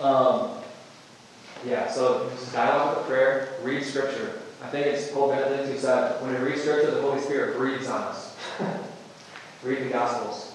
um, 0.00 0.50
yeah, 1.64 1.88
so 1.88 2.28
just 2.34 2.52
dialogue 2.52 2.98
with 2.98 3.06
prayer, 3.06 3.54
read 3.62 3.84
scripture. 3.84 4.40
I 4.62 4.68
think 4.68 4.86
it's 4.86 5.10
Pope 5.12 5.30
Benedict 5.30 5.70
who 5.70 5.78
said, 5.78 6.20
when 6.20 6.32
we 6.32 6.38
read 6.38 6.58
scripture, 6.58 6.90
the 6.90 7.00
Holy 7.00 7.20
Spirit 7.20 7.56
breathes 7.56 7.86
on 7.86 8.02
us. 8.02 8.36
read 9.62 9.84
the 9.84 9.90
Gospels. 9.90 10.54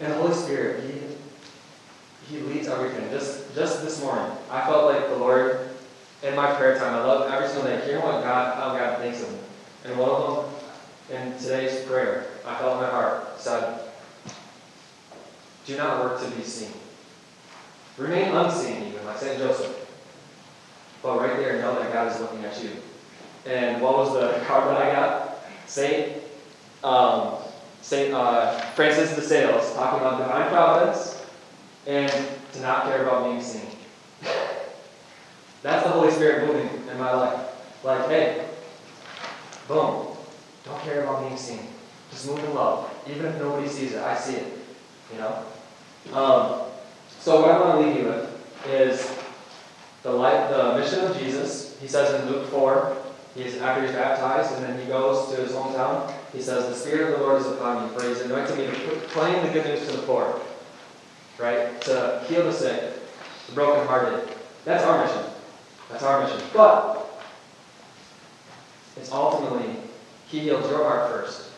And 0.00 0.12
the 0.12 0.16
Holy 0.16 0.34
Spirit, 0.34 0.84
He 0.84 2.34
He 2.34 2.42
leads 2.42 2.68
everything. 2.68 3.08
Just 3.10 3.54
just 3.54 3.82
this 3.82 4.02
morning, 4.02 4.30
I 4.50 4.62
felt 4.66 4.92
like 4.92 5.08
the 5.08 5.16
Lord 5.16 5.70
in 6.22 6.34
my 6.34 6.52
prayer 6.54 6.76
time. 6.78 6.94
I 6.94 7.04
love 7.04 7.30
every 7.30 7.48
single 7.48 7.64
day 7.64 7.84
hearing 7.86 8.02
what 8.02 8.22
God 8.22 8.56
how 8.56 8.76
God 8.76 8.98
thinks 8.98 9.22
of 9.22 9.30
me. 9.30 9.38
And 9.84 9.98
one 9.98 10.10
of 10.10 10.50
them 11.08 11.16
in 11.16 11.38
today's 11.38 11.84
prayer, 11.84 12.26
I 12.44 12.56
felt 12.56 12.76
in 12.76 12.82
my 12.82 12.90
heart 12.90 13.38
said, 13.38 13.80
"Do 15.66 15.76
not 15.76 16.02
work 16.02 16.20
to 16.22 16.30
be 16.30 16.42
seen. 16.42 16.72
Remain 17.98 18.34
unseen, 18.34 18.88
even 18.88 19.04
like 19.06 19.18
Saint 19.18 19.38
Joseph." 19.38 19.80
But 21.02 21.20
right 21.20 21.36
there, 21.36 21.60
know 21.60 21.78
that 21.78 21.92
God 21.92 22.10
is 22.10 22.20
looking 22.20 22.44
at 22.44 22.62
you. 22.62 22.70
And 23.46 23.82
what 23.82 23.94
was 23.96 24.14
the 24.14 24.42
card 24.46 24.70
that 24.70 24.80
I 24.80 24.92
got? 24.92 25.38
Saint 25.66 26.22
um, 26.82 27.34
Saint 27.80 28.14
uh, 28.14 28.58
Francis 28.72 29.14
de 29.14 29.22
Sales 29.22 29.74
talking 29.74 30.00
about 30.00 30.18
divine 30.18 30.48
providence 30.48 31.22
and 31.86 32.10
to 32.52 32.60
not 32.60 32.84
care 32.84 33.02
about 33.02 33.24
being 33.24 33.42
seen. 33.42 33.68
That's 35.62 35.82
the 35.82 35.90
Holy 35.90 36.10
Spirit 36.10 36.46
moving 36.46 36.68
in 36.88 36.98
my 36.98 37.12
life. 37.12 37.50
Like, 37.82 38.06
hey, 38.08 38.48
boom, 39.68 40.16
don't 40.64 40.80
care 40.82 41.02
about 41.02 41.26
being 41.26 41.36
seen. 41.36 41.60
Just 42.10 42.26
move 42.26 42.38
in 42.38 42.54
love. 42.54 42.90
Even 43.06 43.26
if 43.26 43.38
nobody 43.38 43.68
sees 43.68 43.92
it, 43.92 44.02
I 44.02 44.16
see 44.16 44.36
it. 44.36 44.58
You 45.12 45.18
know? 45.18 45.44
Um, 46.12 46.60
so 47.24 47.40
what 47.40 47.52
I 47.52 47.58
want 47.58 47.80
to 47.80 47.86
leave 47.86 47.96
you 47.96 48.04
with 48.04 48.68
is 48.68 49.18
the 50.02 50.12
life, 50.12 50.50
the 50.50 50.78
mission 50.78 51.00
of 51.00 51.16
Jesus. 51.18 51.74
He 51.80 51.88
says 51.88 52.20
in 52.20 52.30
Luke 52.30 52.46
4, 52.48 52.98
he's 53.34 53.56
after 53.56 53.80
he's 53.80 53.92
baptized, 53.92 54.52
and 54.52 54.62
then 54.62 54.78
he 54.78 54.86
goes 54.86 55.34
to 55.34 55.40
his 55.40 55.52
hometown. 55.52 56.12
He 56.34 56.42
says, 56.42 56.68
"The 56.68 56.74
Spirit 56.74 57.14
of 57.14 57.18
the 57.18 57.24
Lord 57.24 57.40
is 57.40 57.46
upon 57.46 57.82
me, 57.82 57.96
for 57.96 58.06
He's 58.06 58.20
anointed 58.20 58.58
me 58.58 58.66
to 58.66 58.72
proclaim 58.72 59.46
the 59.46 59.52
good 59.54 59.64
news 59.64 59.86
to 59.86 59.96
the 59.96 60.02
poor, 60.02 60.38
right? 61.38 61.80
To 61.82 62.22
heal 62.28 62.44
the 62.44 62.52
sick, 62.52 62.92
the 63.46 63.54
brokenhearted. 63.54 64.28
That's 64.66 64.84
our 64.84 65.06
mission. 65.06 65.22
That's 65.88 66.02
our 66.02 66.24
mission. 66.24 66.42
But 66.52 67.22
it's 68.98 69.10
ultimately 69.10 69.76
He 70.28 70.40
heals 70.40 70.68
your 70.68 70.84
heart 70.84 71.10
first. 71.10 71.48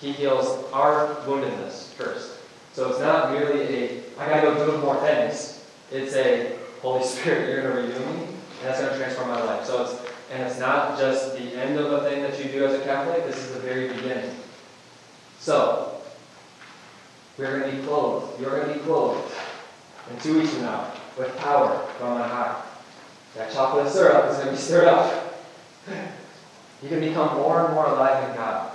He 0.00 0.10
heals 0.10 0.64
our 0.72 1.14
woundedness 1.24 1.92
first. 1.92 2.38
So 2.72 2.88
it's 2.88 2.98
not 2.98 3.30
merely 3.30 3.62
a 3.62 4.01
I 4.18 4.28
gotta 4.28 4.42
go 4.42 4.70
do 4.70 4.78
more 4.78 5.00
things. 5.00 5.64
It's 5.90 6.14
a 6.14 6.56
Holy 6.80 7.04
Spirit, 7.06 7.50
you're 7.50 7.62
to 7.62 7.68
renew 7.68 7.98
me, 7.98 8.24
and 8.24 8.62
that's 8.62 8.80
to 8.80 8.96
transform 8.96 9.28
my 9.28 9.42
life. 9.42 9.64
So 9.64 9.82
it's 9.82 10.12
and 10.32 10.42
it's 10.44 10.58
not 10.58 10.98
just 10.98 11.34
the 11.34 11.60
end 11.60 11.78
of 11.78 11.92
a 11.92 12.08
thing 12.08 12.22
that 12.22 12.42
you 12.42 12.50
do 12.50 12.64
as 12.64 12.80
a 12.80 12.82
Catholic. 12.84 13.26
This 13.26 13.36
is 13.36 13.52
the 13.52 13.60
very 13.60 13.88
beginning. 13.88 14.34
So 15.38 16.00
we're 17.36 17.58
going 17.58 17.70
to 17.70 17.76
be 17.76 17.82
clothed. 17.86 18.40
You're 18.40 18.50
going 18.50 18.68
to 18.68 18.74
be 18.74 18.80
clothed 18.80 19.30
in 20.10 20.18
two 20.20 20.38
weeks 20.38 20.54
from 20.54 20.62
now 20.62 20.90
with 21.18 21.36
power 21.36 21.86
from 21.98 22.12
on 22.12 22.30
high. 22.30 22.62
That 23.36 23.52
chocolate 23.52 23.92
syrup 23.92 24.30
is 24.30 24.36
going 24.36 24.46
to 24.46 24.52
be 24.52 24.58
stirred 24.62 24.88
up. 24.88 25.38
You 26.82 26.88
can 26.88 27.00
become 27.00 27.36
more 27.36 27.66
and 27.66 27.74
more 27.74 27.86
alive 27.86 28.30
in 28.30 28.36
God. 28.36 28.72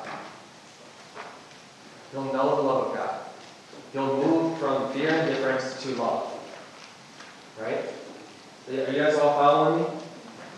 You'll 2.13 2.26
know 2.26 2.56
the 2.56 2.62
love 2.62 2.88
of 2.88 2.95
God. 2.95 3.17
You'll 3.93 4.17
move 4.17 4.58
from 4.60 4.91
fear 4.93 5.10
and 5.10 5.30
indifference 5.30 5.82
to 5.84 5.89
love. 5.95 6.32
Right? 7.60 7.86
Are 8.69 8.91
you 8.91 9.02
guys 9.02 9.17
all 9.17 9.34
following 9.34 9.84
me? 9.84 9.89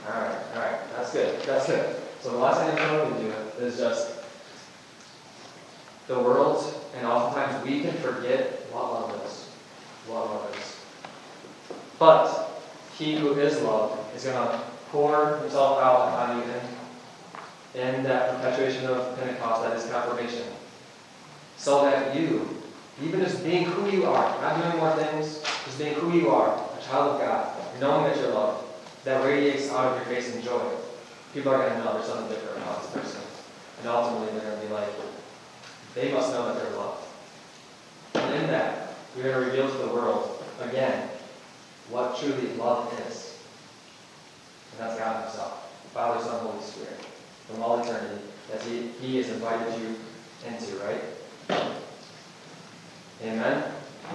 Alright, 0.07 0.35
alright. 0.55 0.79
That's 0.95 1.13
good. 1.13 1.41
That's 1.43 1.67
good. 1.67 1.95
So 2.21 2.31
the 2.31 2.37
last 2.37 2.59
thing 2.59 2.77
I'm 2.77 3.13
to 3.13 3.19
do 3.21 3.65
is 3.65 3.77
just 3.77 4.15
the 6.07 6.17
world, 6.19 6.73
and 6.97 7.05
oftentimes 7.05 7.63
we 7.63 7.81
can 7.81 7.93
forget 7.97 8.65
what 8.71 8.91
love 8.91 9.25
is. 9.25 9.47
What 10.07 10.25
love 10.25 10.57
is. 10.57 10.75
But 11.99 12.61
he 12.97 13.15
who 13.15 13.33
is 13.33 13.61
love 13.61 13.97
is 14.15 14.23
going 14.23 14.35
to 14.35 14.61
pour 14.91 15.37
himself 15.37 15.79
out 15.79 16.07
upon 16.09 16.37
you 16.37 16.43
in, 17.75 17.97
in 17.97 18.03
that 18.03 18.35
perpetuation 18.35 18.87
of 18.87 19.17
Pentecost, 19.19 19.63
that 19.63 19.77
is 19.77 19.85
confirmation. 19.91 20.45
So 21.57 21.83
that 21.83 22.15
you, 22.15 22.58
even 23.01 23.21
just 23.21 23.43
being 23.43 23.65
who 23.65 23.89
you 23.89 24.05
are, 24.05 24.41
not 24.41 24.61
doing 24.61 24.77
more 24.77 24.95
things, 24.95 25.41
just 25.65 25.77
being 25.77 25.93
who 25.95 26.17
you 26.17 26.29
are, 26.29 26.53
a 26.77 26.83
child 26.83 27.15
of 27.15 27.21
God, 27.21 27.55
knowing 27.79 28.03
that 28.05 28.17
you're 28.17 28.33
loved, 28.33 28.65
that 29.05 29.23
radiates 29.23 29.69
out 29.69 29.93
of 29.93 29.95
your 29.95 30.15
face 30.15 30.35
in 30.35 30.41
joy. 30.41 30.61
People 31.33 31.53
are 31.53 31.59
going 31.59 31.73
to 31.73 31.85
know 31.85 31.93
there's 31.93 32.07
something 32.07 32.27
different 32.27 32.57
about 32.57 32.81
this 32.81 32.91
person. 32.91 33.21
And 33.79 33.87
ultimately, 33.87 34.37
they're 34.37 34.49
going 34.49 34.61
to 34.61 34.67
be 34.67 34.73
like, 34.73 34.89
they 35.95 36.11
must 36.11 36.33
know 36.33 36.47
that 36.47 36.61
they're 36.61 36.77
loved. 36.77 37.05
And 38.15 38.35
in 38.35 38.47
that, 38.47 38.95
you're 39.15 39.31
going 39.31 39.45
to 39.45 39.49
reveal 39.49 39.71
to 39.71 39.77
the 39.77 39.93
world, 39.93 40.43
again, 40.59 41.09
what 41.89 42.17
truly 42.19 42.47
love 42.55 42.91
is. 43.07 43.37
And 44.71 44.81
that's 44.81 44.99
God 44.99 45.23
Himself, 45.23 45.71
Father, 45.93 46.21
Son, 46.21 46.45
Holy 46.45 46.61
Spirit, 46.63 46.99
from 47.47 47.63
all 47.63 47.79
eternity, 47.79 48.21
that 48.51 48.61
He, 48.63 48.89
he 49.01 49.17
has 49.17 49.29
invited 49.29 49.79
you 49.79 49.95
into, 50.45 50.75
right? 50.83 51.88
Amen? 53.21 53.78